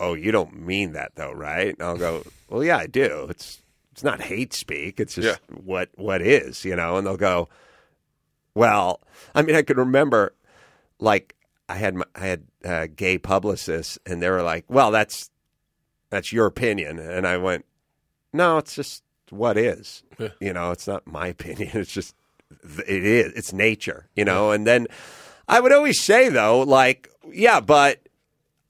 [0.00, 3.26] "Oh, you don't mean that though, right?" And I'll go, "Well, yeah, I do.
[3.28, 3.60] It's
[3.92, 4.98] it's not hate speak.
[5.00, 5.56] It's just Yeah.
[5.62, 6.96] what what is, you know.
[6.96, 7.48] And they'll go,
[8.54, 9.00] well,
[9.34, 10.34] I mean, I can remember,
[10.98, 11.34] like,
[11.68, 15.30] I had my, I had uh, gay publicists, and they were like, well, that's
[16.10, 17.64] that's your opinion, and I went,
[18.32, 20.28] no, it's just what is, Yeah.
[20.40, 20.70] you know.
[20.70, 21.70] It's not my opinion.
[21.74, 22.14] It's just
[22.86, 23.32] it is.
[23.34, 24.52] It's nature, you know.
[24.52, 24.86] And then
[25.48, 28.00] I would always say though, like, yeah, but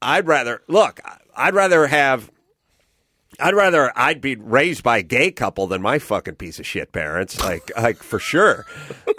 [0.01, 1.01] I'd rather look.
[1.37, 2.30] I'd rather have.
[3.41, 6.93] I'd rather I'd be raised by a gay couple than my fucking piece of shit
[6.93, 7.41] parents.
[7.41, 8.66] Like, like for sure.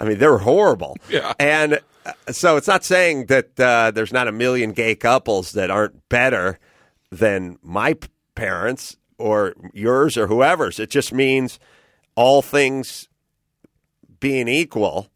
[0.00, 0.96] I mean, they're horrible.
[1.08, 1.32] Yeah.
[1.38, 5.70] And uh, so it's not saying that uh, there's not a million gay couples that
[5.70, 6.58] aren't better
[7.10, 7.96] than my
[8.34, 10.78] parents or yours or whoever's.
[10.78, 11.58] It just means
[12.14, 13.08] all things
[14.24, 15.10] being equal,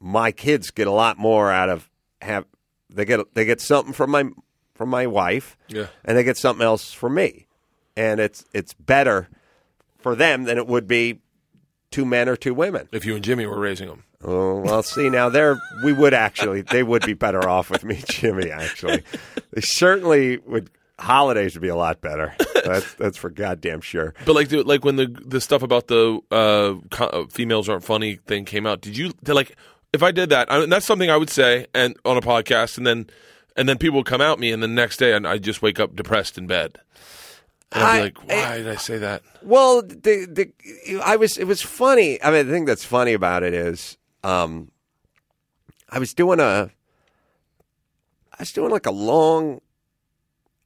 [0.00, 1.88] my kids get a lot more out of
[2.20, 2.44] have
[2.90, 4.24] they get they get something from my
[4.74, 5.86] from my wife, Yeah.
[6.04, 7.46] and they get something else from me,
[7.96, 9.28] and it's it's better
[9.98, 11.20] for them than it would be
[11.90, 12.86] two men or two women.
[12.92, 14.04] If you and Jimmy were raising them.
[14.22, 18.02] Oh well, see now there we would actually they would be better off with me,
[18.08, 18.50] Jimmy.
[18.50, 19.02] Actually,
[19.52, 20.68] they certainly would.
[20.98, 22.36] Holidays would be a lot better.
[22.72, 24.14] That's that's for goddamn sure.
[24.24, 27.84] But like, the, like when the the stuff about the uh, co- uh, females aren't
[27.84, 29.56] funny thing came out, did you like
[29.92, 30.50] if I did that?
[30.50, 33.06] I, and that's something I would say and on a podcast, and then
[33.56, 35.78] and then people would come out me, and the next day and I just wake
[35.78, 36.78] up depressed in bed.
[37.72, 39.22] And I'd be I- like, why did I say that?
[39.42, 40.26] Well, the
[40.86, 42.22] the I was it was funny.
[42.22, 44.70] I mean, the thing that's funny about it is, um,
[45.90, 46.70] I was doing a,
[48.32, 49.60] I was doing like a long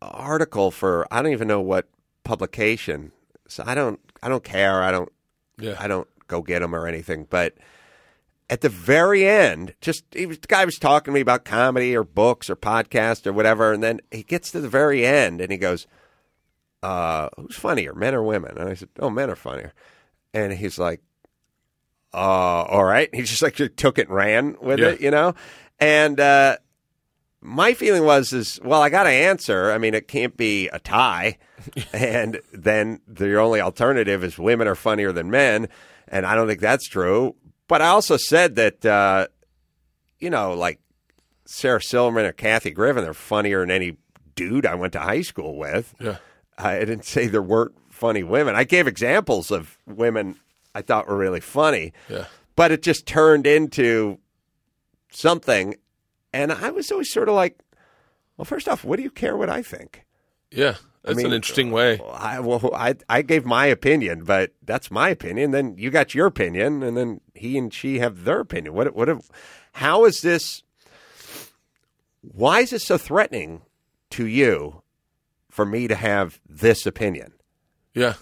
[0.02, 1.88] article for I don't even know what
[2.24, 3.12] publication.
[3.48, 4.82] So I don't I don't care.
[4.82, 5.10] I don't
[5.58, 7.26] Yeah, I don't go get them or anything.
[7.28, 7.54] But
[8.50, 11.94] at the very end, just he was, the guy was talking to me about comedy
[11.96, 15.50] or books or podcast or whatever, and then he gets to the very end and
[15.52, 15.86] he goes,
[16.82, 19.72] uh, "Who's funnier, men or women?" And I said, "Oh, men are funnier."
[20.32, 21.00] And he's like,
[22.14, 22.16] "Uh,
[22.64, 24.88] all right." He just like took it and ran with Yeah.
[24.90, 25.34] it, you know.
[25.78, 26.56] And uh,
[27.40, 29.70] my feeling was is well i got to answer.
[29.70, 31.38] I mean it can't be a tie.
[31.92, 35.68] And then the only alternative is women are funnier than men.
[36.06, 37.34] And i don't think that's true.
[37.66, 39.28] But i also said that uh,
[40.18, 40.80] you know like
[41.46, 43.96] sarah silverman or kathy griffin they're funnier than any
[44.34, 45.94] dude i went to high school with.
[46.00, 46.18] Yeah,
[46.56, 48.54] I didn't say there weren't funny women.
[48.54, 50.36] I gave examples of women
[50.74, 52.26] I thought were really funny, yeah.
[52.54, 54.18] but it just turned into
[55.10, 55.74] something.
[56.32, 57.58] And I was always sort of like,
[58.36, 60.04] well, first off, what do you care what I think?
[60.50, 62.00] Yeah, that's mean, an interesting way.
[62.12, 65.50] I, well, I, I gave my opinion, but that's my opinion.
[65.50, 68.74] Then you got your opinion, and then he and she have their opinion.
[68.74, 69.08] What, what,
[69.72, 70.62] how is this?
[72.22, 73.62] Why is it so threatening
[74.10, 74.82] to you
[75.50, 77.32] for me to have this opinion?
[77.94, 78.14] Yeah,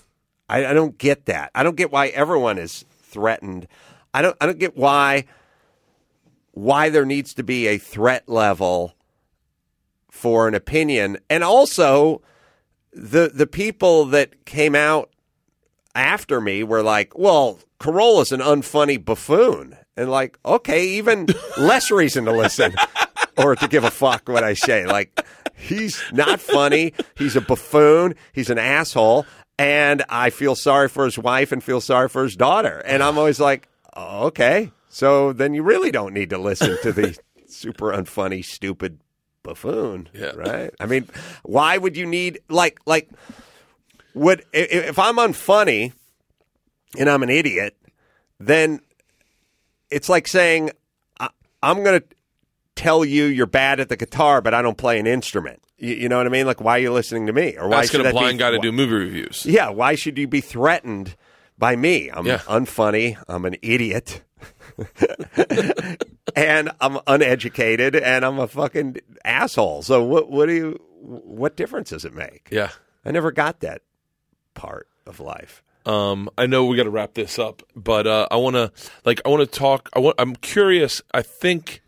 [0.48, 1.50] I, I don't get that.
[1.54, 3.68] I don't get why everyone is threatened.
[4.12, 4.36] I don't.
[4.40, 5.26] I don't get why
[6.56, 8.94] why there needs to be a threat level
[10.10, 12.22] for an opinion, and also
[12.92, 15.10] the the people that came out
[15.94, 21.26] after me were like, "Well, Carolla's an unfunny buffoon," and like, okay, even
[21.58, 22.74] less reason to listen
[23.36, 24.86] or to give a fuck what I say.
[24.86, 26.94] Like, he's not funny.
[27.16, 28.14] He's a buffoon.
[28.32, 29.26] He's an asshole.
[29.58, 32.82] And I feel sorry for his wife and feel sorry for his daughter.
[32.86, 34.70] And I'm always like, oh, okay.
[34.96, 37.18] So then you really don't need to listen to the
[37.48, 38.98] super unfunny, stupid
[39.42, 40.08] buffoon.
[40.14, 40.30] Yeah.
[40.30, 40.70] Right?
[40.80, 41.06] I mean,
[41.42, 43.10] why would you need, like, like,
[44.14, 45.92] would, if I'm unfunny
[46.98, 47.76] and I'm an idiot,
[48.40, 48.80] then
[49.90, 50.70] it's like saying,
[51.62, 52.06] I'm going to
[52.74, 55.62] tell you you're bad at the guitar, but I don't play an instrument.
[55.76, 56.46] You, you know what I mean?
[56.46, 57.54] Like, why are you listening to me?
[57.58, 59.44] Or why asking should a I be- blind guy to do movie reviews.
[59.44, 61.16] Yeah, why should you be threatened
[61.58, 62.08] by me?
[62.10, 62.38] I'm Yeah.
[62.46, 63.22] unfunny.
[63.28, 64.22] I'm an idiot.
[66.36, 69.82] and I'm uneducated and I'm a fucking asshole.
[69.82, 72.48] So what what do you what difference does it make?
[72.50, 72.70] Yeah.
[73.04, 73.82] I never got that
[74.54, 75.62] part of life.
[75.86, 78.72] Um, I know we got to wrap this up, but uh, I want to
[79.04, 79.88] like I want to talk.
[79.94, 80.16] I want.
[80.18, 81.00] I'm curious.
[81.14, 81.80] I think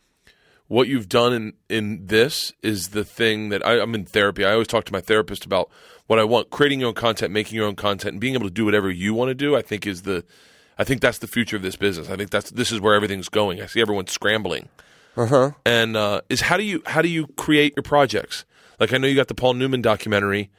[0.69, 4.45] what you've done in in this is the thing that I, I'm in therapy.
[4.45, 5.69] I always talk to my therapist about
[6.07, 8.55] what I want: creating your own content, making your own content, and being able to
[8.55, 9.57] do whatever you want to do.
[9.57, 10.25] I think is the.
[10.79, 12.09] I think that's the future of this business.
[12.09, 13.61] I think that's this is where everything's going.
[13.61, 14.69] I see everyone scrambling.
[15.17, 15.51] Uh-huh.
[15.67, 18.45] And uh, is how do you how do you create your projects?
[18.79, 20.51] Like I know you got the Paul Newman documentary.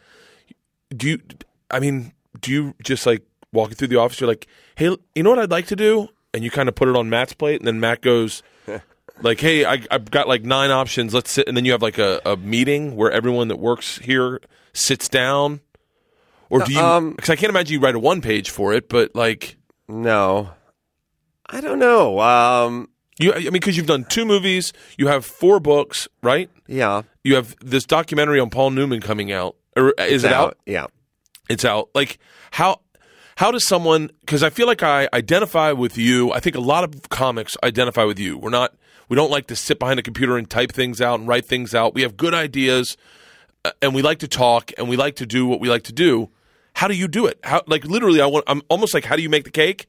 [0.90, 1.22] Do you?
[1.72, 4.20] I mean, do you just like walking through the office?
[4.20, 6.90] You're like, hey, you know what I'd like to do, and you kind of put
[6.90, 8.44] it on Matt's plate, and then Matt goes.
[9.22, 11.14] Like, hey, I, I've got like nine options.
[11.14, 14.40] Let's sit, and then you have like a, a meeting where everyone that works here
[14.72, 15.60] sits down,
[16.50, 16.80] or do you?
[16.80, 19.58] Um, Because I can't imagine you write a one page for it, but like
[19.90, 20.52] No,
[21.48, 22.20] I don't know.
[22.20, 26.50] Um, you, I mean, because you've done two movies, you have four books, right?
[26.68, 29.56] yeah, You have this documentary on Paul Newman coming out.
[29.76, 30.58] Or is it out?
[30.66, 30.88] Yeah.
[31.50, 31.90] It's out.
[31.96, 32.20] Like
[32.52, 32.82] how
[33.38, 34.12] how does someone?
[34.20, 36.32] Because I feel like I identify with you.
[36.32, 38.38] I think a lot of comics identify with you.
[38.38, 38.76] We're not.
[39.08, 41.74] We don't like to sit behind a computer and type things out and write things
[41.74, 41.96] out.
[41.96, 42.96] We have good ideas,
[43.66, 45.94] uh, and we like to talk and we like to do what we like to
[45.94, 46.30] do.
[46.80, 47.38] How do you do it?
[47.44, 48.22] How like literally?
[48.22, 48.46] I want.
[48.48, 49.88] I'm almost like, how do you make the cake?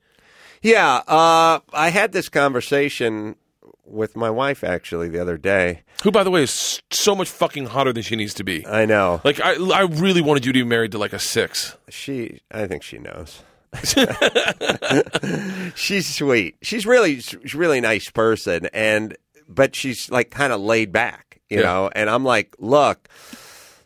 [0.60, 3.36] Yeah, uh, I had this conversation
[3.84, 5.82] with my wife actually the other day.
[6.02, 8.66] Who, by the way, is so much fucking hotter than she needs to be.
[8.66, 11.76] I know Like I, I really wanted you to be married to like a six.
[11.88, 12.40] she.
[12.50, 13.40] I think she knows.
[15.76, 16.56] she's sweet.
[16.62, 19.16] She's really, she's really nice person, and
[19.48, 21.64] but she's like kind of laid back, you Yeah.
[21.66, 21.90] know.
[21.94, 23.08] And I'm like, look,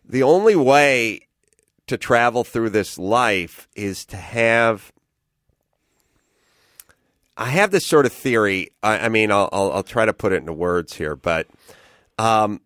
[0.09, 1.21] the only way
[1.87, 4.93] to travel through this life is to have
[7.37, 8.71] I have this sort of theory.
[8.83, 11.49] I, I mean, I'll, I'll, I'll try to put it into words here, but
[12.17, 12.61] um,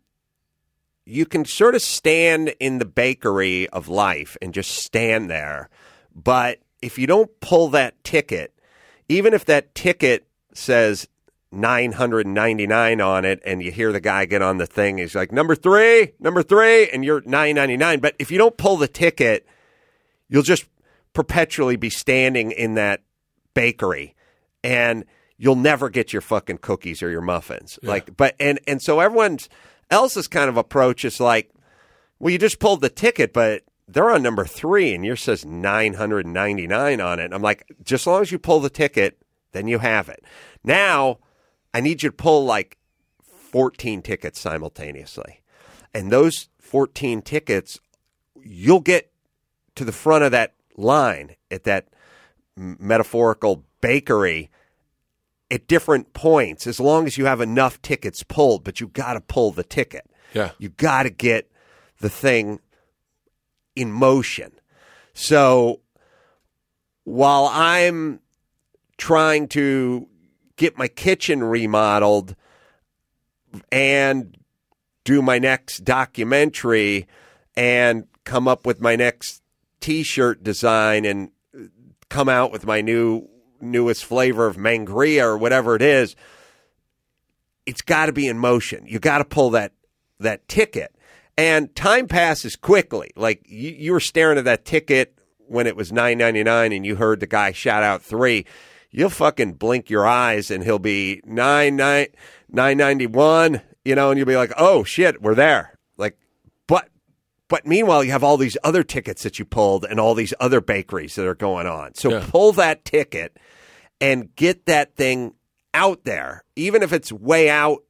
[1.07, 5.71] you can sort of stand in the bakery of life and just stand there.
[6.15, 8.53] But if you don't pull that ticket,
[9.09, 11.09] even if that ticket says
[11.51, 15.55] 999 on it and you hear the guy get on the thing, he's like, number
[15.55, 18.01] three, number three, and you're 999.
[18.01, 19.47] But if you don't pull the ticket,
[20.29, 20.67] you'll just
[21.13, 23.03] perpetually be standing in that
[23.55, 24.15] bakery
[24.63, 25.05] and
[25.37, 27.79] you'll never get your fucking cookies or your muffins.
[27.83, 29.39] Like but and and so everyone
[29.91, 31.51] else's kind of approach is like,
[32.19, 35.95] well, you just pulled the ticket, but they're on number three and yours says nine
[35.95, 37.27] hundred and ninety nine on it.
[37.27, 39.19] And I'm like, just as long as you pull the ticket,
[39.53, 40.23] then you have it.
[40.63, 41.19] Now
[41.75, 42.79] I need you to pull like
[43.23, 45.43] fourteen tickets simultaneously.
[45.95, 47.79] And those fourteen tickets
[48.43, 49.11] you'll get
[49.75, 51.89] to the front of that line at that
[52.57, 54.51] metaphorical bakery
[55.51, 59.21] at different points as long as you have enough tickets pulled but you got to
[59.21, 60.51] pull the ticket Yeah.
[60.59, 61.51] you got to get
[62.01, 62.61] the thing
[63.77, 64.53] in motion
[65.15, 65.81] so
[67.05, 68.21] while i'm
[68.99, 70.09] trying to
[70.59, 72.37] get my kitchen remodeled
[73.73, 74.37] and
[75.05, 77.07] do my next documentary
[77.57, 79.43] and come up with my next
[79.81, 81.31] t-shirt design and
[82.11, 83.27] come out with my new
[83.61, 86.15] newest flavor of mangria or whatever it is
[87.69, 88.87] it's got to be in motion.
[88.87, 89.73] You got to pull that
[90.21, 90.95] that ticket.
[91.37, 93.11] And time passes quickly.
[93.15, 95.15] Like you, you were staring at that ticket
[95.47, 98.47] when it was 9.99 and you heard the guy shout out 3
[98.91, 102.07] you'll fucking blink your eyes and he'll be 9 9
[102.51, 106.17] 991 you know and you'll be like oh shit we're there like
[106.67, 106.89] but
[107.49, 110.61] but meanwhile, you have all these other tickets that you pulled and all these other
[110.61, 111.95] bakeries that are going on.
[111.95, 112.27] So Yeah.
[112.29, 113.39] pull that ticket
[114.01, 115.35] and get that thing
[115.73, 117.85] out there, even if it's way out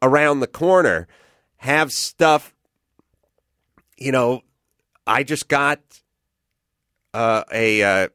[0.00, 1.08] around the corner.
[1.58, 2.54] Have stuff,
[3.96, 4.42] you know.
[5.06, 5.80] I just got
[7.14, 8.08] uh, a, uh,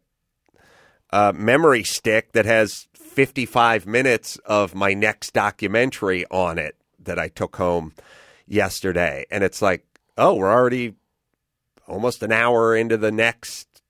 [1.12, 7.28] a memory stick that has 55 minutes of my next documentary on it that I
[7.28, 7.94] took home
[8.48, 9.26] yesterday.
[9.30, 9.86] And it's like,
[10.18, 10.96] oh, we're already
[11.88, 13.82] almost an hour into the next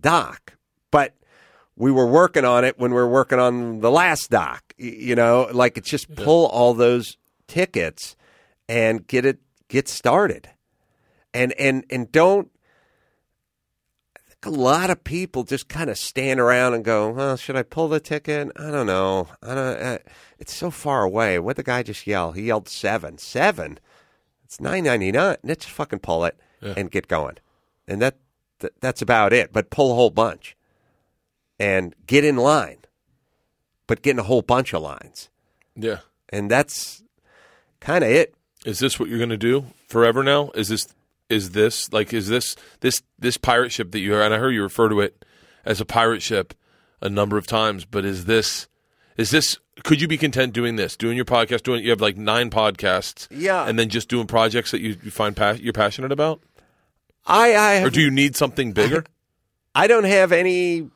[0.00, 0.54] doc.
[0.90, 1.14] But
[1.76, 4.74] we were working on it when we were working on the last doc.
[4.76, 8.16] You know, like it's just pull all those tickets
[8.68, 9.38] and get it
[9.68, 10.48] get started.
[11.32, 12.50] And and and don't
[14.42, 17.88] a lot of people just kind of stand around and go, "Well, should I pull
[17.88, 18.50] the ticket?
[18.56, 19.28] I don't know.
[19.42, 19.76] I don't.
[19.78, 19.98] Uh,
[20.38, 21.38] it's so far away.
[21.38, 22.32] What the guy just yell?
[22.32, 23.18] He yelled seven.
[23.18, 23.78] Seven.
[24.44, 25.36] It's nine ninety nine.
[25.42, 26.38] Let's just fucking pull it
[26.76, 27.36] and get going.
[27.86, 28.16] And that,
[28.60, 29.52] that that's about it.
[29.52, 30.56] But pull a whole bunch
[31.58, 32.78] and get in line.
[33.86, 35.28] But get in a whole bunch of lines.
[35.76, 35.98] Yeah.
[36.30, 37.02] And that's
[37.80, 38.34] kind of it.
[38.64, 40.50] Is this what you're going to do forever now?
[40.54, 40.86] Is this
[41.30, 44.62] is this like is this this this pirate ship that you and I heard you
[44.62, 45.24] refer to it
[45.64, 46.54] as a pirate ship
[47.00, 48.68] a number of times, but is this
[49.16, 52.16] is this could you be content doing this, doing your podcast, doing you have like
[52.18, 53.66] nine podcasts, Yeah.
[53.66, 56.42] and then just doing projects that you, you find pa- you're passionate about,
[57.26, 59.04] I I or do you need something bigger?
[59.74, 60.90] I don't have any.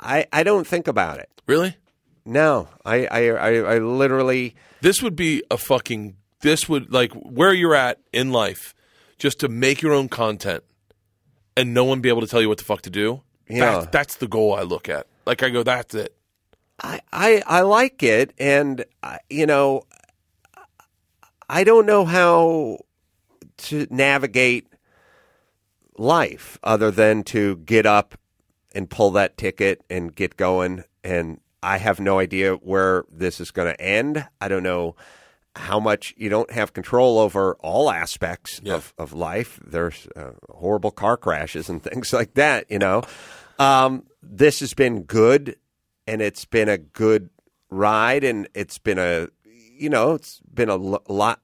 [0.00, 1.28] I I don't think about it.
[1.46, 1.76] really?
[2.24, 4.54] No, I I I, I literally.
[4.80, 6.16] This would be a fucking.
[6.40, 8.74] This would like where you're at in life,
[9.18, 10.64] just to make your own content,
[11.56, 13.22] and no one be able to tell you what the fuck to do.
[13.48, 13.80] Yeah.
[13.80, 15.06] That, that's the goal I look at.
[15.26, 16.14] Like I go, that's it.
[16.82, 18.84] I, I, I like it, and
[19.28, 19.82] you know,
[21.48, 22.78] I don't know how
[23.56, 24.68] to navigate
[25.96, 28.16] life other than to get up
[28.74, 30.84] and pull that ticket and get going.
[31.02, 34.26] And I have no idea where this is going to end.
[34.40, 34.94] I don't know
[35.58, 38.74] how much you don't have control over all aspects Yeah.
[38.76, 39.60] of, of life.
[39.64, 43.02] There's uh, horrible car crashes and things like that, you know.
[43.58, 45.56] Um, this has been good
[46.06, 47.28] and it's been a good
[47.70, 51.40] ride and it's been a, you know, it's been a l- lot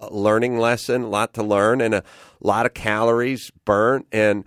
[0.00, 2.04] a learning lesson, a lot to learn, and a
[2.40, 4.44] lot of calories burnt, and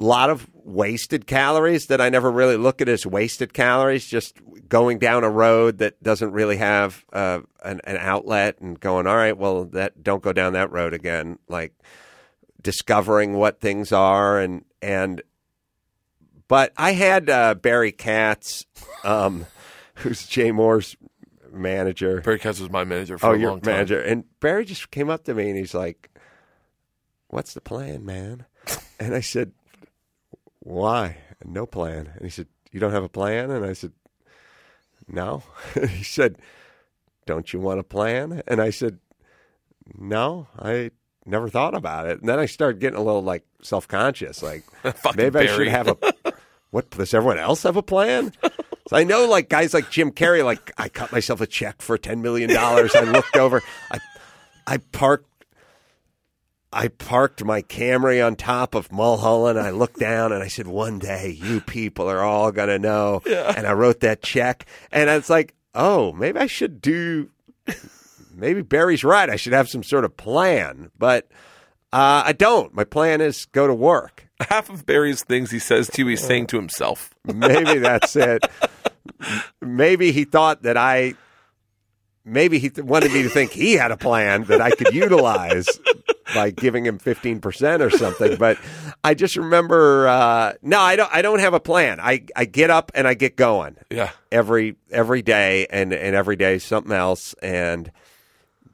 [0.00, 4.06] lot of wasted calories that I never really look at as wasted calories.
[4.06, 9.06] Just going down a road that doesn't really have uh, an, an outlet, and going,
[9.06, 11.38] all right, well, that don't go down that road again.
[11.48, 11.72] Like
[12.62, 15.22] discovering what things are, and and
[16.48, 18.64] but I had uh, Barry Katz,
[19.04, 19.46] um,
[19.96, 20.96] who's Jay Mohr's
[21.52, 22.20] manager.
[22.22, 23.74] Barry Katz was my manager for Oh, a your long time.
[23.74, 24.00] manager.
[24.00, 26.10] And Barry just came up to me and he's like,
[27.28, 28.46] What's the plan, man?
[29.00, 29.52] And I said,
[30.66, 31.18] Why?
[31.44, 32.10] No plan.
[32.14, 33.52] And he said, You don't have a plan?
[33.52, 33.92] And I said,
[35.06, 35.44] No.
[35.74, 36.38] he said,
[37.24, 38.42] Don't you want a plan?
[38.48, 38.98] And I said,
[39.96, 40.90] No, I
[41.24, 42.18] never thought about it.
[42.18, 44.64] And then I started getting a little like self conscious, like
[45.16, 45.96] maybe I should have a
[46.70, 48.32] what does everyone else have a plan?
[48.42, 51.96] So I know like guys like Jim Carrey, like I cut myself a check for
[51.96, 52.96] ten million dollars.
[52.96, 53.62] I looked over,
[53.92, 54.00] I
[54.66, 55.35] I parked
[56.76, 59.58] I parked my Camry on top of Mulholland.
[59.58, 63.66] I looked down and I said, "One day, you people are all gonna know." And
[63.66, 67.30] I wrote that check, and it's like, "Oh, maybe I should do."
[68.34, 69.30] Maybe Barry's right.
[69.30, 71.26] I should have some sort of plan, but
[71.90, 72.74] uh, I don't.
[72.74, 74.28] My plan is go to work.
[74.50, 77.14] Half of Barry's things he says to you, he's saying to himself.
[77.24, 78.44] Maybe that's it.
[79.62, 81.14] Maybe he thought that I.
[82.26, 85.68] Maybe he th- wanted me to think he had a plan that I could utilize
[86.34, 88.36] by giving him fifteen percent or something.
[88.36, 88.58] But
[89.04, 91.12] I just remember, uh, no, I don't.
[91.14, 92.00] I don't have a plan.
[92.00, 94.10] I, I get up and I get going Yeah.
[94.32, 97.90] every every day, and and every day something else, and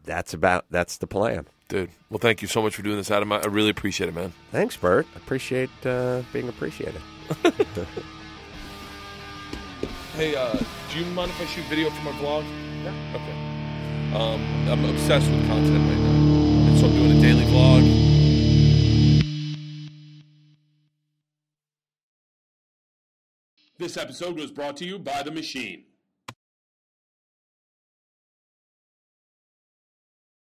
[0.05, 1.47] that's about that's the plan.
[1.69, 1.91] Dude.
[2.11, 3.33] Well, thank you so much for doing this, Adam.
[3.33, 4.33] I I really appreciate it, man.
[4.51, 5.07] Thanks, Bert.
[5.17, 7.01] Appreciate uh, being appreciated.
[10.15, 10.53] Hey, uh,
[10.93, 12.45] do you mind if I shoot video for my vlog?
[12.85, 12.93] Yeah.
[13.15, 14.15] Okay.
[14.15, 16.22] Um, I'm obsessed with content right now.
[16.83, 17.83] And doing a daily vlog.
[23.79, 25.85] This episode was brought to you by The Machine.